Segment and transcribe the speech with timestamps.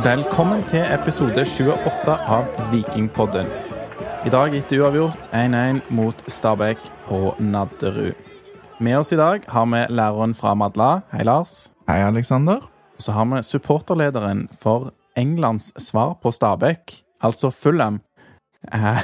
[0.00, 3.48] Velkommen til episode 28 av Vikingpodden.
[4.24, 6.80] I dag etter uavgjort 1-1 mot Stabæk
[7.12, 8.16] og Nadderud.
[8.80, 11.02] Med oss i dag har vi læreren fra Madla.
[11.12, 11.70] Hei, Lars.
[11.88, 12.62] Hei, Aleksander.
[12.96, 18.00] Og så har vi supporterlederen for Englands svar på Stabæk, altså Fulham.
[18.72, 19.02] Eh,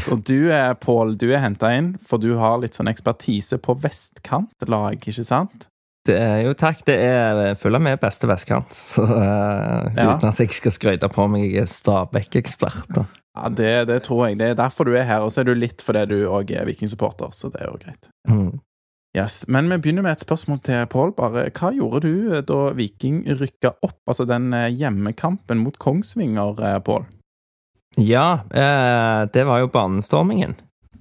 [0.00, 4.98] Så du, Pål, du er henta inn, for du har litt sånn ekspertise på vestkantlag,
[4.98, 5.68] ikke sant?
[6.04, 6.82] Det er jo takk.
[6.84, 8.74] Det er full av med beste vestkant.
[8.76, 10.14] Så uh, Ja.
[10.14, 12.98] uten at jeg skal skryte på meg jeg er Stabæk-ekspert.
[13.34, 14.38] Ja, det, det tror jeg.
[14.38, 16.68] Det er derfor du er her, og så er du litt fordi du òg er
[16.68, 18.08] vikingsupporter, så det er jo greit.
[18.28, 18.60] Mm.
[19.16, 21.12] Yes, Men vi begynner med et spørsmål til Pål.
[21.14, 24.00] Hva gjorde du eh, da Viking rykka opp?
[24.10, 27.04] Altså den eh, hjemmekampen mot Kongsvinger, Pål.
[28.02, 30.56] Ja, eh, det var jo banestormingen.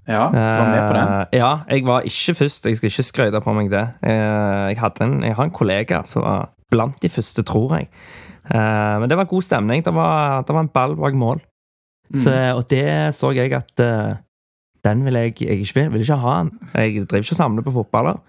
[0.07, 1.12] Ja, du var med på den?
[1.13, 2.66] Uh, ja, jeg var ikke først.
[2.67, 3.84] Jeg skal ikke skryte på meg det.
[4.03, 7.88] Uh, jeg, en, jeg har en kollega som var blant de første, tror jeg.
[8.50, 9.83] Uh, men det var god stemning.
[9.86, 11.41] Det var, det var en ball bak mål.
[12.13, 12.58] Så, Mm.
[12.59, 13.81] og det så jeg at
[14.86, 16.52] den vil jeg, jeg ikke, vil ikke ha den.
[16.75, 18.19] Jeg driver ikke og samler på fotballer.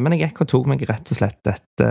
[0.00, 1.84] Men jeg gikk og tok meg rett og slett et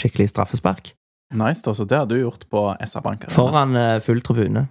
[0.00, 0.94] skikkelig straffespark.
[1.36, 1.84] Nice, altså.
[1.84, 3.28] Det har du gjort på SR Bank.
[3.30, 4.64] Foran full tribune.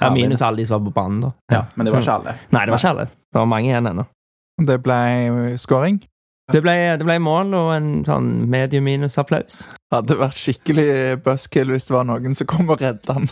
[0.00, 1.30] Ja, minus alle de som var på banen, da.
[1.52, 2.34] Ja, men det var ikke alle.
[2.52, 3.06] Nei, det var ikke alle.
[3.06, 4.04] Det var mange igjen ennå.
[4.66, 4.98] Det ble
[5.60, 6.00] scoring.
[6.52, 9.64] Det ble, det ble mål og en sånn medium minus applaus.
[9.94, 10.86] Hadde vært skikkelig
[11.22, 13.28] buskill hvis det var noen som kom og redda han.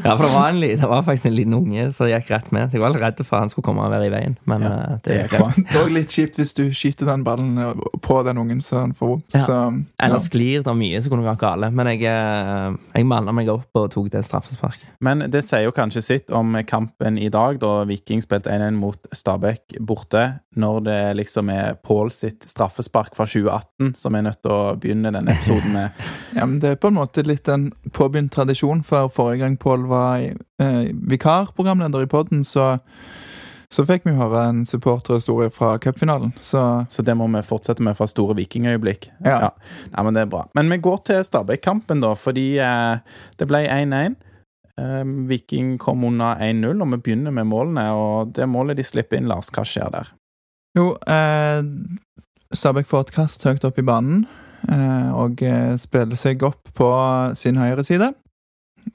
[0.00, 2.70] Ja, for det var, en, det var faktisk en liten unge som gikk rett med,
[2.70, 4.36] så jeg var litt redd for han skulle komme og være i veien.
[4.48, 7.58] Men Ja, uh, det gikk er også litt kjipt hvis du skyter den ballen
[8.04, 9.36] på den ungen så han får vondt.
[9.36, 9.42] Ja.
[9.44, 9.58] Så,
[10.00, 11.70] Eller sklir det mye, så kunne det vært gale.
[11.74, 14.94] Men jeg, eh, jeg manna meg opp og tok det straffesparket.
[15.04, 19.10] Men det sier jo kanskje sitt om kampen i dag, da Viking spilte 1-1 mot
[19.12, 20.24] Stabæk borte,
[20.56, 24.99] når det liksom er Pål sitt straffespark fra 2018 som er nødt til å begynne
[25.08, 25.90] denne episoden med.
[26.36, 29.88] Ja, men det er på en måte litt en påbegynt tradisjon, for forrige gang Pål
[29.90, 32.76] var eh, vikarprogramleder i podden, så,
[33.72, 36.32] så fikk vi høre en supporterhistorie fra cupfinalen.
[36.38, 39.10] Så Så det må vi fortsette med fra store vikingøyeblikk.
[39.26, 39.50] Ja.
[39.90, 40.44] Nei, men det er bra.
[40.54, 42.98] Men vi går til Stabæk-kampen, da, fordi eh,
[43.38, 44.14] det ble 1-1.
[44.80, 47.88] Eh, Viking kom unna 1-0, og vi begynner med målene.
[47.96, 50.14] Og det målet de slipper inn, Lars, hva skjer der?
[50.78, 51.64] jo, eh,
[52.54, 54.24] Stabæk får et kast høyt opp i banen,
[54.68, 56.90] og eh, spiller seg opp på
[57.38, 58.12] sin høyre side.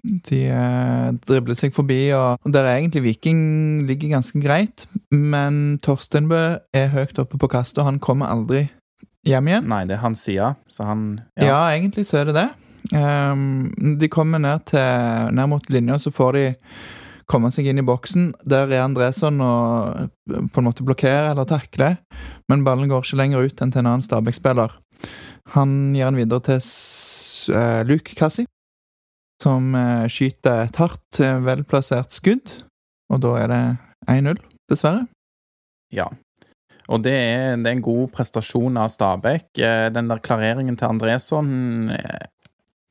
[0.03, 6.44] De eh, dribler seg forbi, og, der er egentlig Viking ligger ganske greit, men Torstenbø
[6.76, 8.68] er høyt oppe på kastet, og han kommer aldri
[9.26, 9.70] hjem igjen.
[9.72, 11.08] Nei, det er hans side, så han
[11.42, 12.50] Ja, egentlig så er det det.
[12.94, 16.46] Ehm, de kommer ned, til, ned mot linja, så får de
[17.30, 18.34] komme seg inn i boksen.
[18.46, 21.97] Der er Andresson og på en måte blokkerer eller takler,
[22.50, 24.78] men ballen går ikke lenger ut enn til en annen Stabæk-spiller.
[25.53, 26.59] Han gir den videre til
[27.56, 28.45] eh, Luke Cassi,
[29.41, 32.59] som eh, skyter et hardt, eh, velplassert skudd,
[33.13, 33.63] og da er det
[34.11, 34.41] 1-0,
[34.72, 35.05] dessverre.
[35.94, 36.09] Ja.
[36.85, 39.47] Og det er, det er en god prestasjon av Stabæk.
[39.94, 41.50] Den der klareringen til Andresson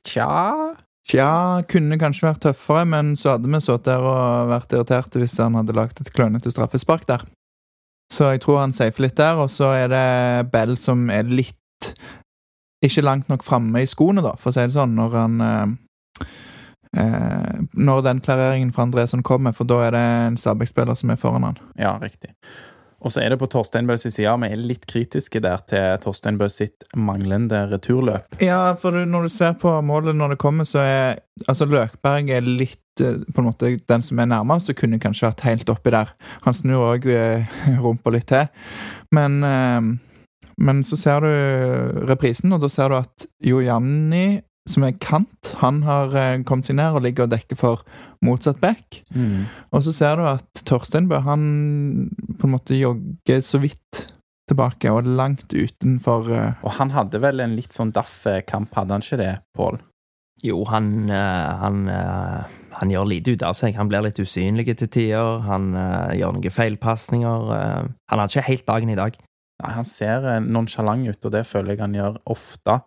[0.03, 5.21] Tja Tja, kunne kanskje vært tøffere, men så hadde vi sittet der og vært irriterte
[5.21, 7.27] hvis han hadde lagt et klønete straffespark der.
[8.13, 11.59] Så jeg tror han safer litt der, og så er det Bell som er litt
[12.85, 16.27] Ikke langt nok framme i skoene, da, for å si det sånn, når han eh,
[16.97, 21.21] eh, Når den klareringen fra Andresson kommer, for da er det en Stabæk-spiller som er
[21.21, 21.59] foran han.
[21.81, 22.35] Ja, riktig.
[23.05, 24.31] Og så er det på Torstein Bøs side.
[24.41, 28.39] Vi er litt kritiske der til Torstein Bøs sitt manglende returløp.
[28.41, 32.31] Ja, for du- når du ser på målet når det kommer, så er Altså, Løkberg
[32.31, 35.69] er litt eh, på en måte den som er nærmest, og kunne kanskje vært helt
[35.69, 36.13] oppi der.
[36.45, 37.09] Han snur òg
[37.83, 38.47] rumpa litt til.
[39.11, 39.81] Men eh,
[40.59, 45.51] Men så ser du reprisen, og da ser du at Jo Janni, som er kant,
[45.61, 47.83] han har eh, kommet seg ned og ligger og dekker for
[48.25, 49.03] motsatt back.
[49.75, 51.43] Og så ser du at Torsteinbø, han
[52.39, 54.07] på en måte jogger så vidt
[54.49, 56.65] tilbake, og langt utenfor uh...
[56.65, 59.79] Og han hadde vel en litt sånn daff-kamp, hadde han ikke det, Pål?
[60.45, 63.79] Jo, han, eh, han, eh, han gjør lite ut av seg.
[63.79, 65.39] Han blir litt usynlig til tider.
[65.47, 67.47] Han eh, gjør noen feilpasninger.
[67.57, 67.87] eh.
[68.11, 69.17] han hadde ikke helt dagen i dag.
[69.63, 72.79] Nei, Han ser eh, nonsjalant ut, og det føler jeg han gjør ofte.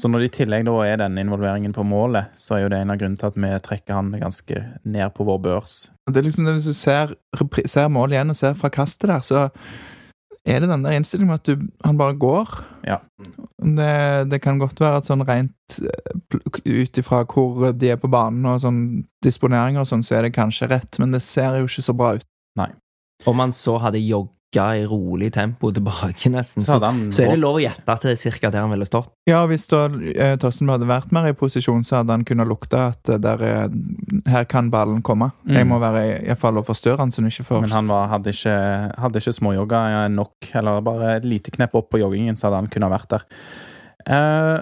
[0.00, 2.80] Så når det i tillegg da er denne involveringen på målet, så er jo det
[2.80, 5.76] en av grunnene til at vi trekker han ganske ned på vår børs.
[6.08, 7.12] Det er liksom det Hvis du ser,
[7.68, 9.50] ser målet igjen og ser fra kastet der, så
[10.48, 12.56] er det den der innstillingen med at du, han bare går.
[12.88, 12.98] Ja.
[13.62, 18.10] Det, det kan godt være at sånn rent eh, ut ifra hvor de er på
[18.10, 18.82] banen og sånn
[19.22, 22.16] disponeringer og sånn, så er det kanskje rett, men det ser jo ikke så bra
[22.18, 22.26] ut.
[22.58, 22.72] Nei.
[23.28, 26.64] Om han så hadde jogga i rolig tempo tilbake, nesten.
[26.64, 28.70] Så Så, han så er det lov å gjette at det er cirka der han
[28.74, 29.08] ville stått.
[29.28, 32.80] Ja, hvis da eh, Torsten hadde vært mer i posisjon, så hadde han kunnet lukte
[32.90, 33.72] at eh, der er,
[34.28, 35.30] her kan ballen komme.
[35.46, 35.56] Mm.
[35.56, 37.76] Jeg må være i, i hvert fall å forstørre han, så han ikke får Men
[37.78, 38.56] han var, hadde ikke,
[39.06, 39.82] hadde ikke småjogga
[40.12, 43.28] nok, eller bare et lite knepp opp på joggingen, så hadde han kunnet vært der.
[44.12, 44.56] Eh,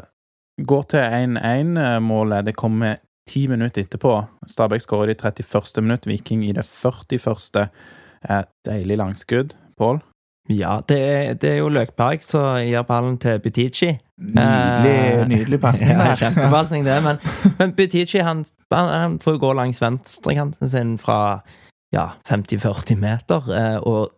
[0.61, 2.47] går til 1-1-målet.
[2.47, 3.01] Det kommer
[3.31, 4.15] ti minutter etterpå.
[4.49, 5.83] Stabæk skårer i 31.
[5.85, 7.69] minutt, Viking i det 41.
[8.29, 9.55] Et deilig langskudd.
[9.81, 10.01] Pål?
[10.51, 13.93] Ja, det er, det er jo Løkberg som gir ballen til Butichi.
[14.21, 16.17] Nydelig, Eh, nydelig pasning Ja, der.
[16.21, 16.97] Kjempepasning, det.
[17.05, 17.21] Men,
[17.59, 21.41] men Butichi han, han, han får jo gå langs venstrekanten sin fra
[21.95, 24.11] ja, 50-40 meter eh, og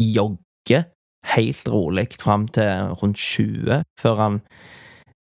[0.00, 0.84] jogge
[1.34, 4.40] helt rolig fram til rundt 20 før han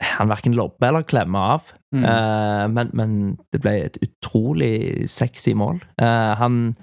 [0.03, 1.67] han verken lobber eller klemmer av.
[1.95, 2.03] Mm.
[2.03, 3.11] Eh, men, men
[3.53, 5.79] det ble et utrolig sexy mål.
[6.01, 6.73] Han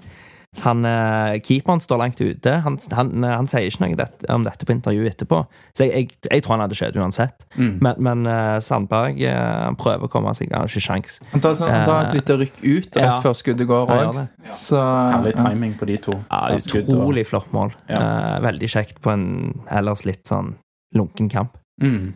[0.59, 2.51] han, eh, Keeperen står langt ute.
[2.65, 5.39] Han, han, han sier ikke noe det, om dette på intervjuet etterpå.
[5.77, 7.45] Så jeg, jeg, jeg tror han hadde skjedd uansett.
[7.55, 7.77] Mm.
[7.79, 11.21] Men, men uh, Sandberg uh, prøver å komme seg, han har ikke sjans.
[11.31, 13.13] Han tar, sånn, han tar et lite rykk ut rett Ja.
[13.23, 14.19] før skuddet går òg.
[14.51, 16.17] Så Herlig timing på de to.
[16.27, 17.71] Ja, utrolig flott mål.
[17.87, 18.01] Ja.
[18.03, 19.29] Uh, veldig kjekt på en
[19.71, 20.57] ellers litt sånn
[20.97, 21.55] lunken kamp.
[21.81, 22.11] Mm.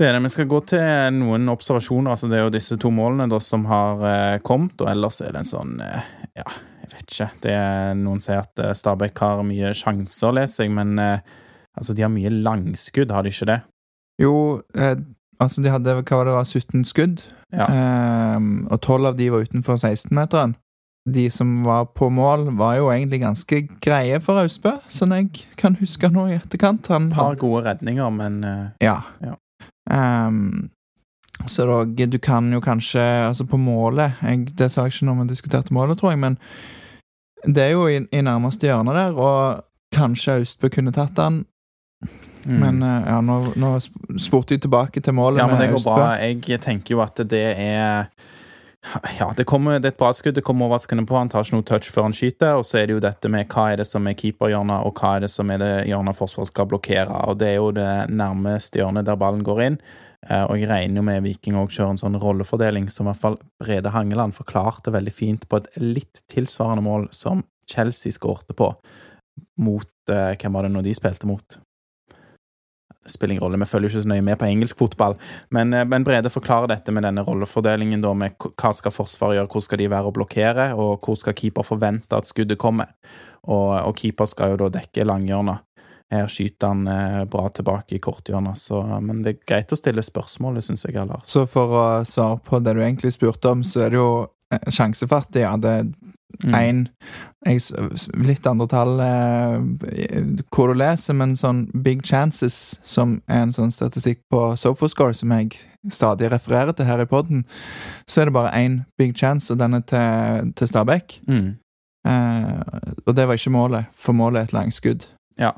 [0.00, 0.22] Det er det.
[0.24, 2.14] Vi skal gå til noen observasjoner.
[2.14, 5.34] altså Det er jo disse to målene da som har eh, kommet, og ellers er
[5.34, 6.06] det en sånn eh,
[6.40, 6.46] Ja,
[7.00, 7.28] vet ikke.
[7.44, 11.20] Det er Noen sier at eh, Stabæk har mye sjanser, leser jeg, men eh,
[11.76, 13.60] altså de har mye langskudd, har de ikke det?
[14.22, 14.34] Jo,
[14.76, 14.96] eh,
[15.40, 17.66] altså de hadde hva var det 17 skudd, Ja.
[17.66, 20.54] eh, og 12 av de var utenfor 16-meteren.
[21.10, 25.74] De som var på mål, var jo egentlig ganske greie for Austbø, sånn jeg kan
[25.80, 26.86] huske nå i etterkant.
[26.92, 28.98] Han par gode redninger, men eh, Ja.
[29.24, 29.34] Ja.
[29.90, 30.68] Um,
[31.48, 35.22] så da, du kan jo kanskje Altså, på målet jeg, Det sa jeg ikke når
[35.22, 36.36] vi diskuterte målet, tror jeg, men
[37.44, 39.64] det er jo i, i nærmeste hjørne der, og
[39.94, 41.44] kanskje Austbø kunne tatt den,
[42.06, 42.58] mm.
[42.60, 43.72] men eh, ja, nå, nå
[44.20, 45.96] spurte jeg tilbake til målet Ja, men det går Austbø.
[45.96, 46.12] bra.
[46.20, 48.10] Jeg tenker jo at det er
[49.18, 50.34] ja, det, kommer, det er et bra skudd.
[50.34, 51.16] Det kommer overraskende på.
[51.18, 52.56] Han tar ikke noe touch før han skyter.
[52.56, 55.16] Og så er det jo dette med hva er det som er keeperhjørnet, og hva
[55.16, 57.18] er det som er det hjørnet forsvaret skal blokkere.
[57.28, 59.76] Og det er jo det nærmeste hjørnet der ballen går inn.
[60.28, 63.22] Eh, Og jeg regner jo med Viking òg kjører en sånn rollefordeling som i hvert
[63.22, 68.74] fall Brede Hangeland forklarte veldig fint på et litt tilsvarende mål som Chelsea skårte på
[69.64, 71.60] mot eh, Hvem var det når de spilte mot?
[73.00, 75.14] Det spiller ingen rolle, vi følger ikke så nøye med på engelsk fotball.
[75.56, 79.48] Men, eh, men Brede forklarer dette med denne rollefordelingen, da, med hva skal Forsvaret gjøre,
[79.54, 82.92] hvor skal de være å blokkere, og hvor skal keeper forvente at skuddet kommer.
[83.48, 85.64] Og, og keeper skal jo da dekke langhjørnet.
[86.10, 90.02] Her skyter han eh, bra tilbake i korthjørnet, så Men det er greit å stille
[90.02, 91.28] spørsmålet, syns jeg, Lars.
[91.30, 94.10] Så for å svare på det du egentlig spurte om, så er det jo
[94.52, 95.44] eh, sjansefattig.
[95.46, 95.92] Ja, det er
[96.44, 96.86] Mm.
[98.24, 103.72] Litt andre tall eh, hvor du leser, men sånn Big Chances, som er en sånn
[103.74, 105.58] statistikk på Sofoscore som jeg
[105.90, 107.42] stadig refererer til her i poden,
[108.06, 111.18] så er det bare én big chance, og den er til, til Stabæk.
[111.28, 111.56] Mm.
[112.08, 112.60] Eh,
[113.06, 115.08] og det var ikke målet, for målet er et langskudd.
[115.40, 115.54] Ja.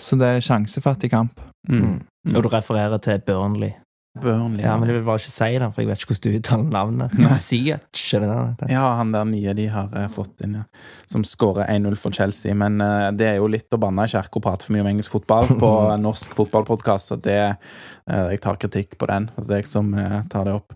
[0.00, 1.40] Så det er sjansefattig kamp.
[1.68, 2.00] Mm.
[2.00, 2.34] Mm.
[2.34, 3.76] Og du refererer til Burnley.
[4.18, 4.64] Burnley.
[4.64, 6.72] Ja, men jeg vil bare ikke si det, for jeg vet ikke hvordan du uttaler
[6.74, 7.12] navnet.
[7.38, 8.70] Siach, er det det?
[8.72, 10.64] Ja, han der nye de har eh, fått inn, ja.
[11.10, 12.56] Som skårer 1-0 for Chelsea.
[12.58, 14.90] Men uh, det er jo litt å banne i kirka og prate for mye om
[14.90, 15.70] engelsk fotball på
[16.06, 17.38] norsk fotballpodkast, så det
[18.10, 19.28] Jeg tar kritikk på den.
[19.36, 20.74] Det er jeg som eh, tar det opp.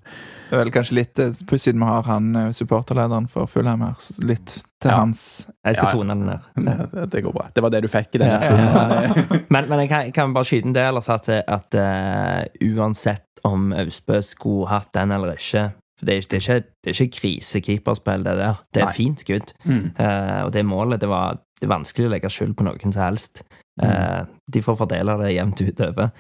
[0.49, 3.85] Det er vel kanskje litt, pussig på siden vi har han eh, supporterlederen for Fulham
[3.87, 4.99] her, litt til Ja.
[5.01, 6.49] hans Jeg skal Ja, tone den ned.
[6.95, 7.47] Det, det, går bra.
[7.55, 8.29] Det var det du fikk i den.
[8.29, 9.39] Ja.
[9.49, 12.45] Men, men jeg kan, kan bare skyte en del ellers at, at uh,
[12.77, 16.91] uansett om Austbø skulle hatt den eller ikke for det er, det, er ikke, det
[16.91, 18.57] er ikke krisekeeperspill, det der.
[18.75, 18.95] Det er Nei.
[18.97, 19.53] fint skudd.
[19.63, 19.93] Mm.
[19.95, 23.01] Uh, og det målet, det var det er vanskelig å legge skyld på noen som
[23.07, 23.45] helst.
[23.83, 24.23] Eh,
[24.53, 26.11] de får fordele det jevnt utover.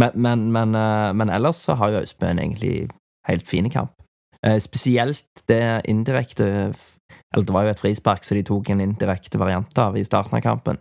[0.00, 2.88] Men, men, men, eh, men ellers så har jo Austbø egentlig
[3.28, 3.94] helt fin kamp.
[4.46, 6.74] Eh, spesielt det indirekte
[7.34, 10.36] Eller det var jo et frispark, så de tok en indirekte variant av i starten
[10.38, 10.78] av kampen.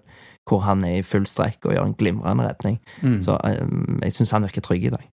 [0.49, 2.77] Hvor han er i full strekk og gjør en glimrende redning.
[3.01, 3.21] Mm.
[3.23, 3.63] Så eh,
[4.03, 5.07] jeg syns han virker trygg i dag.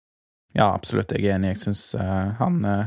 [0.58, 1.12] Ja, absolutt.
[1.14, 1.54] Jeg er enig.
[1.54, 1.94] Jeg syns
[2.40, 2.86] han eh,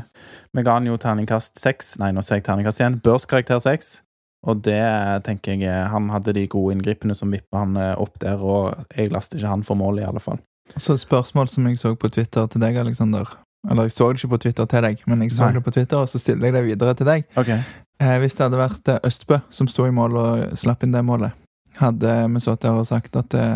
[0.52, 1.96] Vi ga han jo terningkast seks.
[2.02, 3.00] Nei, nå sier jeg terningkast igjen.
[3.04, 3.96] Børskarakter seks.
[4.44, 4.84] Og det
[5.24, 9.40] tenker jeg Han hadde de gode inngripene som vippa han opp der, og jeg laster
[9.40, 10.42] ikke han for mål, i alle fall.
[10.76, 13.36] Så et spørsmål som jeg så på Twitter til deg, Aleksander.
[13.70, 15.56] Eller jeg så det ikke på Twitter til deg, men jeg så Nei.
[15.56, 17.28] det på Twitter, og så stiller jeg det videre til deg.
[17.40, 17.60] Okay.
[18.02, 21.04] Eh, hvis det hadde vært eh, Østbø som sto i mål og slapp inn det
[21.06, 21.36] målet,
[21.78, 23.46] hadde vi så til å og sagt at det,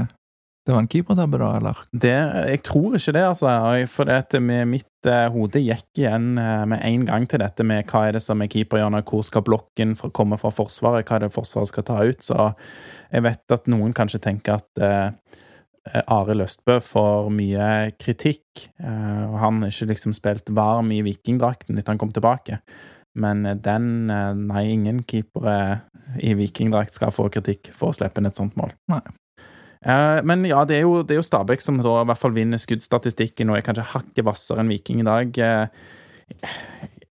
[0.69, 1.83] det var en keepertabbe, da, eller?
[1.93, 2.15] Det,
[2.53, 3.53] jeg tror ikke det, altså.
[3.89, 7.89] For det med mitt uh, hode gikk igjen uh, med en gang til dette med
[7.89, 11.25] hva er det som er keeperhjørnet, hvor skal blokken for, komme fra Forsvaret, hva er
[11.25, 12.21] det Forsvaret skal ta ut.
[12.25, 12.51] Så
[13.09, 15.41] jeg vet at noen kanskje tenker at uh,
[16.07, 17.69] Arild Østbø får mye
[18.01, 22.61] kritikk, og han har ikke liksom spilt varm i vikingdrakten etter han kom tilbake.
[23.19, 25.85] Men den Nei, ingen keepere
[26.23, 28.75] i vikingdrakt skal få kritikk for å slippe inn et sånt mål.
[28.93, 29.03] Nei.
[29.87, 32.35] Eh, men ja, det er jo, det er jo Stabæk som da i hvert fall
[32.35, 35.39] vinner skuddstatistikken og er kanskje hakket hvassere enn Viking i dag.
[35.39, 36.47] Eh,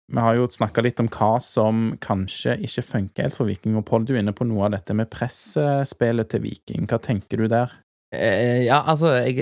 [0.07, 3.75] vi har jo snakka litt om hva som kanskje ikke funker helt for Viking.
[3.79, 6.87] Og Pål, du er inne på noe av dette med presspillet til Viking.
[6.87, 7.75] Hva tenker du der?
[8.15, 9.35] Eh, ja, altså, jeg,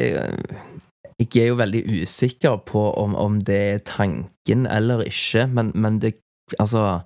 [1.20, 6.02] jeg er jo veldig usikker på om, om det er tanken eller ikke, men, men
[6.02, 6.18] det
[6.62, 7.00] Altså,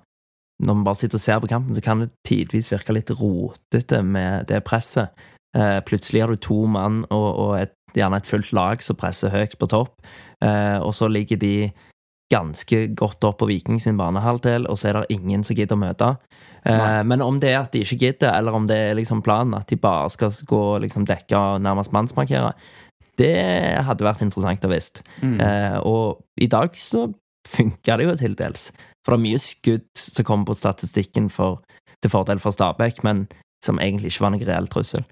[0.60, 4.02] når man bare sitter og ser på kampen, så kan det tidvis virke litt rotete
[4.04, 5.14] med det presset.
[5.56, 9.32] Eh, plutselig har du to mann og, og et, gjerne et fullt lag som presser
[9.32, 9.96] høyt på topp,
[10.44, 11.70] eh, og så ligger de
[12.30, 15.82] ganske godt opp på Viking sin banehalvdel, og så er det ingen som gidder å
[15.86, 16.12] møte.
[16.64, 19.56] Eh, men om det er at de ikke gidder, eller om det er liksom planen
[19.56, 22.52] at de bare skal gå liksom dekke og nærmest mannsmarkere,
[23.20, 23.34] det
[23.84, 25.02] hadde vært interessant å visst.
[25.20, 25.38] Mm.
[25.44, 27.08] Eh, og i dag så
[27.48, 28.70] funka det jo til dels.
[29.04, 31.62] For det er mye skudd som kommer på statistikken for,
[32.00, 33.26] til fordel for Stabæk, men
[33.64, 35.04] som egentlig ikke var noen reell trussel.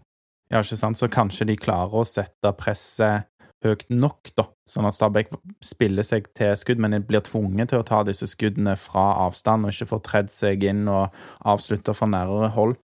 [0.49, 3.29] Ja, ikke sant, så kanskje de klarer å sette presset
[3.65, 5.33] høyt nok, da, sånn at Stabæk
[5.65, 9.75] spiller seg til skudd, men blir tvunget til å ta disse skuddene fra avstand og
[9.75, 11.15] ikke får tredd seg inn og
[11.49, 12.77] avslutter fra nærere hold.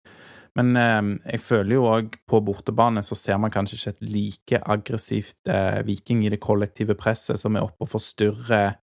[0.58, 1.02] Men eh,
[1.34, 5.80] jeg føler jo òg på bortebane så ser man kanskje ikke et like aggressivt eh,
[5.86, 8.78] Viking i det kollektive presset som er oppe og forstyrrer,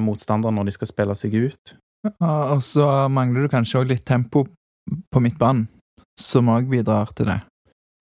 [0.00, 1.76] motstandere når de skal spille seg ut.
[2.20, 4.44] Og så mangler du kanskje òg litt tempo
[5.12, 5.66] på midtbanen
[6.20, 7.40] som òg bidrar til det.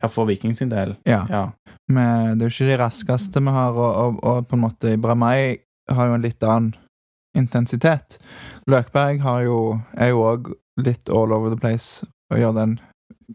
[0.05, 0.93] Ja, for Viking sin del?
[1.09, 1.23] Ja.
[1.29, 1.51] ja.
[1.89, 4.97] Men det er jo ikke de raskeste vi har, og, og, og på en måte
[5.01, 5.57] Bramai
[5.89, 6.75] har jo en litt annen
[7.37, 8.19] intensitet.
[8.69, 9.57] Løkberg har jo,
[9.97, 10.51] er jo òg
[10.85, 12.75] litt all over the place og gjør den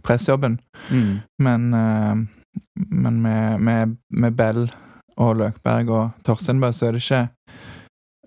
[0.06, 0.60] pressjobben,
[0.90, 1.18] mm.
[1.42, 2.14] men, uh,
[2.86, 4.68] men med, med, med, Bell
[5.18, 7.22] og Løkberg og Torsteinbø så er det ikke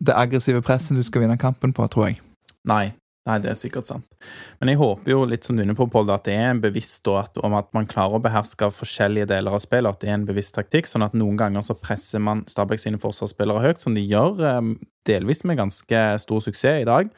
[0.04, 2.20] det aggressive presset du skal vinne kampen på, tror jeg.
[2.68, 2.92] Nei,
[3.24, 4.18] Nei, det er sikkert sant.
[4.60, 6.60] Men jeg håper jo litt som du er inne på, Pål, at det er en
[6.64, 10.18] bevisst at, om at man klarer å beherske forskjellige deler av spillet, at det er
[10.18, 13.96] en bevisst taktikk, sånn at noen ganger så presser man Stabæk sine forsvarsspillere høyt, som
[13.96, 14.60] de gjør eh,
[15.08, 17.14] delvis med ganske stor suksess i dag.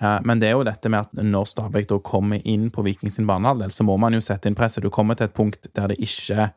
[0.00, 3.14] Eh, men det er jo dette med at når Stabæk da kommer inn på Viking
[3.14, 4.82] sin banehalvdel, så må man jo sette inn presset.
[4.82, 6.50] Du kommer til et punkt der det ikke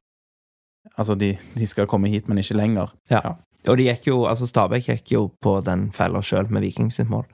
[0.98, 2.94] Altså, de, de skal komme hit, men ikke lenger.
[3.12, 3.20] Ja.
[3.22, 3.32] ja.
[3.70, 7.12] Og de gikk jo, altså Stabæk gikk jo på den fella sjøl med Viking sitt
[7.12, 7.28] mål.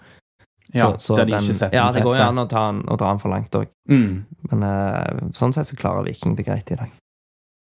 [0.75, 3.31] Ja, så, så den, ikke setter Ja, det går jo an å ta den for
[3.31, 3.71] langt òg.
[3.91, 4.25] Mm.
[4.51, 6.93] Men uh, sånn sett så klarer Viking det greit i dag.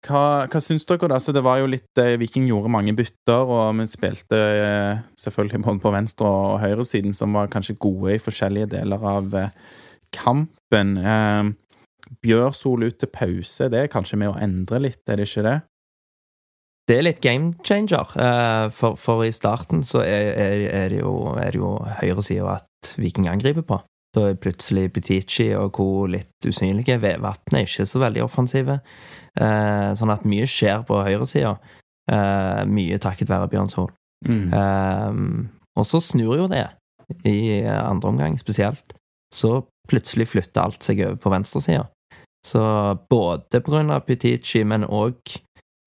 [0.05, 1.17] Hva, hva syns dere, da?
[1.21, 5.63] Så det var jo litt eh, Viking gjorde mange bytter, og vi spilte eh, selvfølgelig
[5.65, 9.55] både på venstre- og høyresiden, som var kanskje gode i forskjellige deler av eh,
[10.13, 10.97] kampen.
[11.01, 11.53] Eh,
[12.21, 15.55] Bjørsol ut til pause, det er kanskje med å endre litt, er det ikke det?
[16.85, 18.11] det er litt game changer.
[18.13, 20.31] Eh, for, for, i starten så er,
[20.69, 23.79] er, det jo, er jo høyresida at Viking angriper på.
[24.15, 26.05] Da er plutselig Butichi og co.
[26.07, 26.97] litt usynlige.
[27.03, 28.79] Vevatn er ikke så veldig offensive.
[29.35, 31.57] Eh, sånn at mye skjer på høyresida.
[32.11, 33.91] Eh, mye takket være Bjørn Sol.
[34.25, 35.49] Mm.
[35.75, 36.63] Og så snur jo det
[37.27, 38.95] i andre omgang, spesielt.
[39.35, 41.83] Så plutselig flytter alt seg over på venstresida.
[42.45, 42.61] Så
[43.09, 45.35] både på grunn av Putici, men òg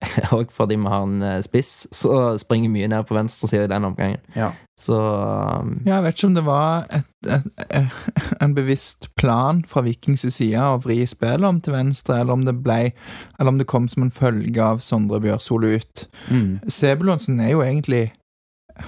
[0.32, 3.88] og fordi vi har en eh, spiss, så springer mye ned på venstresida i den
[3.88, 4.20] omgangen.
[4.36, 4.52] Ja.
[4.78, 5.80] Så um...
[5.86, 7.96] Ja, Jeg vet ikke om det var et, et, et,
[8.44, 12.54] en bevisst plan fra Vikings side å vri spillet om til venstre, eller om det
[12.62, 12.92] ble
[13.38, 16.06] Eller om det kom som en følge av Sondre Bjørsol ut.
[16.30, 16.60] Mm.
[16.70, 18.08] Sebulonsen er jo egentlig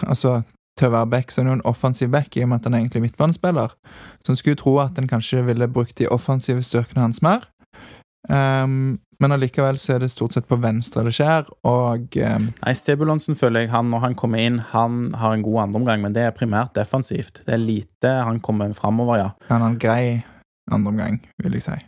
[0.06, 0.44] Altså,
[0.78, 2.68] til å være back, så er han jo en offensiv back, i og med at
[2.68, 3.72] han er egentlig midtbanespiller.
[4.22, 7.48] Så en skulle tro at en kanskje ville brukt de offensive styrkene hans mer.
[8.28, 12.74] Um, men allikevel så er det stort sett på venstre det skjer, og um, Nei,
[12.76, 16.26] Sebulonsen føler jeg han, når han kommer inn, han har en god andreomgang, men det
[16.26, 17.42] er primært defensivt.
[17.46, 19.30] Det er lite han kommer framover, ja.
[19.48, 20.02] Han har en grei
[20.72, 21.78] andreomgang, vil jeg si.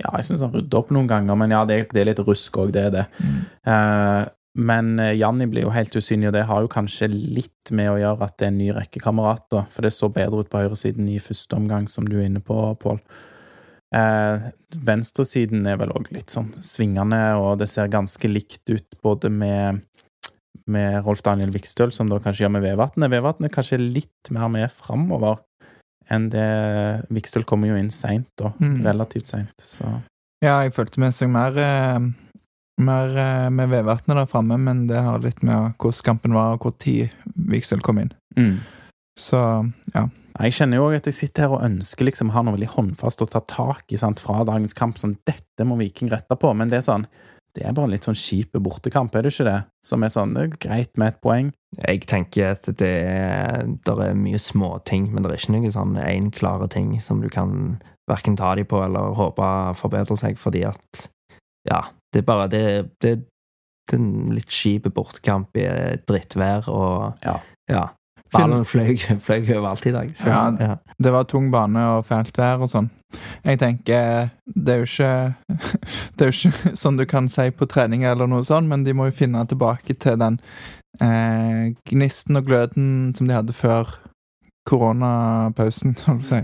[0.00, 2.60] Ja, jeg syns han rydder opp noen ganger, men ja, det, det er litt rusk
[2.62, 3.08] òg, det er det.
[3.20, 3.40] Mm.
[3.68, 7.92] Uh, men eh, Janni blir jo helt usynlig, og det har jo kanskje litt med
[7.92, 10.62] å gjøre at det er en ny rekkekamerat, da, for det så bedre ut på
[10.64, 12.98] høyresiden i første omgang, som du er inne på, Pål.
[13.90, 14.50] Eh,
[14.86, 19.82] venstresiden er vel òg litt sånn svingende, og det ser ganske likt ut både med,
[20.70, 23.10] med Rolf Daniel Vikstøl, som da kanskje gjør med Vevatnet.
[23.10, 25.42] Vevatnet er kanskje litt mer med framover
[26.10, 26.46] enn det
[27.14, 28.52] Vikstøl kommer jo inn seint, da.
[28.58, 28.80] Mm.
[28.86, 30.00] Relativt seint, så
[30.40, 31.98] Ja, jeg følte med seg mer, eh,
[32.80, 36.64] mer eh, med Vevatnet der framme, men det har litt med hvordan kampen var, og
[36.64, 37.10] hvor tid
[37.50, 38.14] Viksel kom inn.
[38.38, 38.56] Mm.
[39.20, 39.38] Så
[39.94, 40.08] ja.
[40.40, 43.20] Jeg kjenner jo at jeg sitter her og ønsker liksom å ha noe veldig håndfast
[43.20, 44.96] å ta tak i sant, fra dagens kamp.
[44.96, 46.52] Sånn, dette må Viking rette på.
[46.56, 47.08] Men det er sånn
[47.50, 49.56] Det er bare en litt sånn kjip bortekamp, er det ikke det?
[49.82, 51.48] Som er sånn Det er greit med et poeng.
[51.82, 55.98] Jeg tenker at det er, der er mye småting, men det er ikke noe sånn
[55.98, 60.64] én klare ting som du kan verken ta dem på eller håpe forbedrer seg, fordi
[60.70, 61.08] at
[61.68, 62.64] Ja, det er bare Det,
[63.02, 63.16] det,
[63.90, 65.66] det er en litt kjip bortekamp i
[66.06, 67.40] drittvær, og Ja.
[67.68, 67.88] ja.
[68.32, 70.10] Ballen fløy, fløy overalt i dag.
[70.16, 70.42] Så, Ja.
[70.60, 70.76] ja.
[71.00, 72.90] Det var tung bane og fælt vær og sånn.
[73.42, 75.34] Jeg tenker Det er jo ikke
[76.16, 78.94] Det er jo ikke sånn du kan si på trening eller noe sånt, men de
[78.94, 80.38] må jo finne tilbake til den
[81.02, 83.90] eh, gnisten og gløden som de hadde før
[84.68, 86.42] koronapausen, holdt på å si.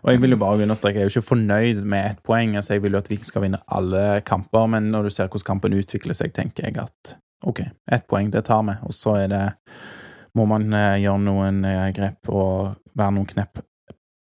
[0.00, 2.54] Og jeg vil jo bare understreke, jeg er jo ikke fornøyd med ett poeng.
[2.56, 5.48] altså Jeg vil jo at Viking skal vinne alle kamper, men når du ser hvordan
[5.50, 7.60] kampen utvikler seg, tenker jeg at ok,
[7.92, 8.78] ett poeng, det tar vi.
[8.88, 9.42] Og så er det
[10.38, 13.62] må man eh, gjøre noen eh, grep og være noen knepp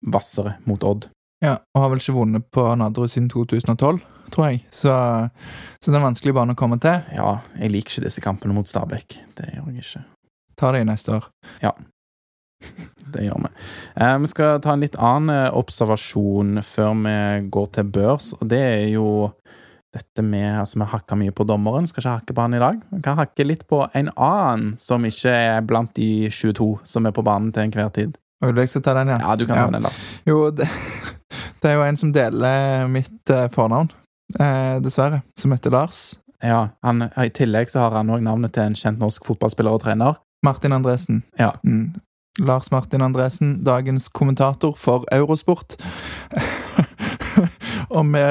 [0.10, 1.10] hvassere mot Odd.
[1.44, 4.02] Ja, og har vel ikke vunnet på Nadderud siden 2012,
[4.34, 4.64] tror jeg.
[4.76, 4.92] Så,
[5.80, 7.00] så det er en vanskelig bane å komme til.
[7.16, 9.16] Ja, jeg liker ikke disse kampene mot Stabæk.
[9.40, 10.04] Det gjør jeg ikke.
[10.60, 11.30] Ta det i neste år.
[11.64, 11.76] Ja.
[13.10, 13.50] Det gjør vi.
[14.04, 17.16] Eh, vi skal ta en litt annen eh, observasjon før vi
[17.56, 19.08] går til børs, og det er jo
[19.96, 22.82] dette med altså Vi hakka mye på dommeren, skal ikke hakke på han i dag.
[22.92, 27.16] Vi kan hakke litt på en annen som ikke er blant de 22 som er
[27.16, 28.18] på banen til enhver tid.
[28.46, 29.20] Vil jeg skal ta den, ja?
[29.20, 30.04] Ja, du kan ta den, Lars.
[30.30, 30.70] Jo, det,
[31.62, 33.90] det er jo en som deler mitt eh, fornavn,
[34.40, 36.04] eh, dessverre, som heter Lars.
[36.40, 39.84] Ja, han, I tillegg så har han òg navnet til en kjent norsk fotballspiller og
[39.84, 40.22] trener.
[40.46, 41.24] Martin Andresen.
[41.40, 41.52] Ja.
[41.68, 41.98] Mm.
[42.40, 45.76] Lars Martin Andresen, dagens kommentator for Eurosport.
[47.90, 48.24] og vi,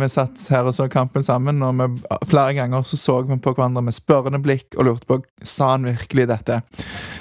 [0.00, 1.88] vi satt her og så kampen sammen, og vi,
[2.28, 5.86] flere ganger så så vi på hverandre med spørrende blikk og lurte på sa han
[5.86, 6.60] virkelig dette.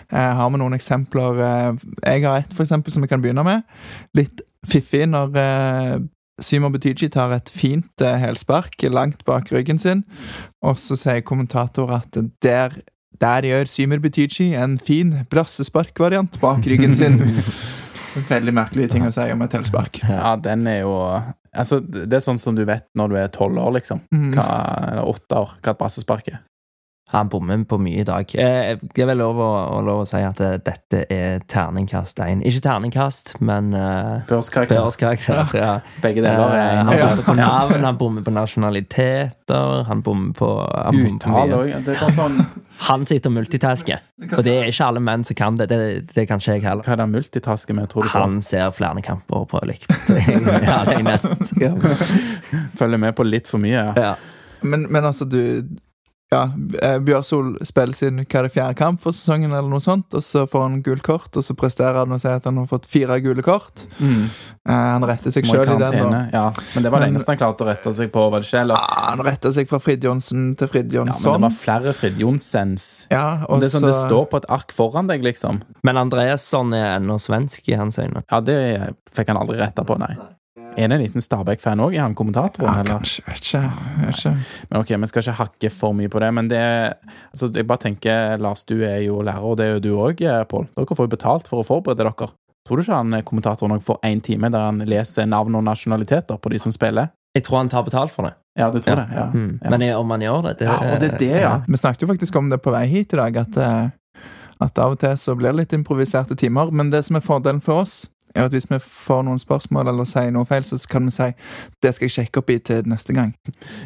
[0.09, 1.43] Eh, har vi noen eksempler?
[1.50, 3.67] Eh, jeg har et, for eksempel, som vi kan begynne med.
[4.17, 6.00] Litt fiffig når eh,
[6.41, 10.03] Simon Butiji tar et fint eh, helspark langt bak ryggen sin,
[10.65, 12.81] og så sier kommentator at der
[13.21, 17.22] der gjør Symer Butichi en fin brassesparkvariant bak ryggen sin.
[18.33, 20.01] Veldig merkelige ting å si om et helspark.
[20.09, 20.98] Ja, den er jo
[21.53, 24.01] Altså, det er sånn som du vet når du er tolv år, liksom.
[24.13, 24.31] Mm.
[24.33, 24.48] Hva,
[24.89, 26.42] eller åtte år, hva et brassespark er.
[27.13, 28.31] Han bommer på mye i dag.
[28.41, 32.17] Eh, Det er vel lov å, å lov å si at eh, dette er terningkast
[32.25, 32.41] én.
[32.41, 34.79] Ikke terningkast, men uh, Børskarakter.
[34.81, 35.53] børskarakter.
[35.59, 35.75] Ja.
[36.03, 37.05] Begge deler er Eh, en han, Ja.
[37.11, 39.83] bommer på, navn, han bommer på nasjonaliteter.
[39.87, 41.71] Han bommer på, han uttale òg.
[41.85, 42.39] Det er bare sånn
[42.89, 43.99] Han sitter og multitasker.
[44.33, 45.67] Og det er ikke alle menn som kan det.
[45.69, 45.79] Det,
[46.15, 46.81] det kan ikke jeg heller.
[46.83, 48.09] Hva er det multitasker med, tror du?
[48.09, 48.17] på?
[48.23, 49.85] Han ser flere kamper på likt.
[50.65, 51.77] Ja, det er nesten sikker.
[52.79, 53.77] Følger med på litt for mye.
[53.77, 53.93] Ja.
[54.09, 54.13] Ja.
[54.65, 55.39] Men, men altså, du
[56.33, 56.43] Ja,
[56.81, 60.24] eh, Bjørsol spiller sin hva er det, fjerde kamp for sesongen, eller noe sånt, og
[60.25, 62.87] så får han gult kort, og så presterer han og sier at han har fått
[62.89, 63.85] fire gule kort.
[64.00, 64.25] Mm.
[64.67, 66.24] Uh, han retter seg sjøl i den, da.
[66.33, 66.46] Ja.
[66.74, 68.63] Men det var det eneste han klarte å rette seg på, var det ikke?
[68.65, 68.81] Eller?
[68.81, 72.22] Ja, han retter seg fra Frid Johnsen til Frid Ja, men det var flere Frid
[72.22, 72.87] Johnsens.
[73.13, 75.61] Ja, og Det, er sånn, så det står på et ark foran deg, liksom.
[75.85, 78.25] Men Andreasson er ennå svensk i hans øyne.
[78.29, 78.59] Ja, det
[79.13, 80.15] fikk han aldri retta på, nei.
[80.74, 81.94] Er det en liten Stabæk-fan òg?
[81.94, 82.66] Er han kommentator?
[82.66, 82.88] ja, eller?
[82.98, 83.62] kanskje, vet ikke.
[84.01, 84.31] Vet ikke.
[84.70, 86.29] Men ok, vi skal ikke hakke for mye på det.
[86.33, 86.96] Men det er,
[87.29, 90.24] altså, jeg bare tenker, Lars, du er jo lærer, og det er jo du òg,
[90.50, 90.70] Pål.
[90.74, 92.29] Dere får jo betalt for å forberede dere.
[92.64, 96.40] Tror du ikke han eh, kommentatoren får én time der han leser navn og nasjonaliteter
[96.40, 97.12] på de som spiller?
[97.36, 98.33] Jeg tror han tar betalt for det.
[98.57, 99.07] Ja, du tror det?
[99.14, 99.25] Ja.
[99.33, 99.59] Mm.
[99.62, 99.74] Ja.
[99.74, 101.53] Men om han gjør det, det Ja, og det er det, ja.
[101.68, 104.24] Vi snakket jo faktisk om det på vei hit i dag, at, eh,
[104.64, 106.72] at av og til så blir det litt improviserte timer.
[106.72, 110.07] Men det som er fordelen for oss, er at hvis vi får noen spørsmål eller
[110.09, 111.29] sier noe feil, så kan vi si
[111.83, 113.33] det skal jeg sjekke opp i til neste gang.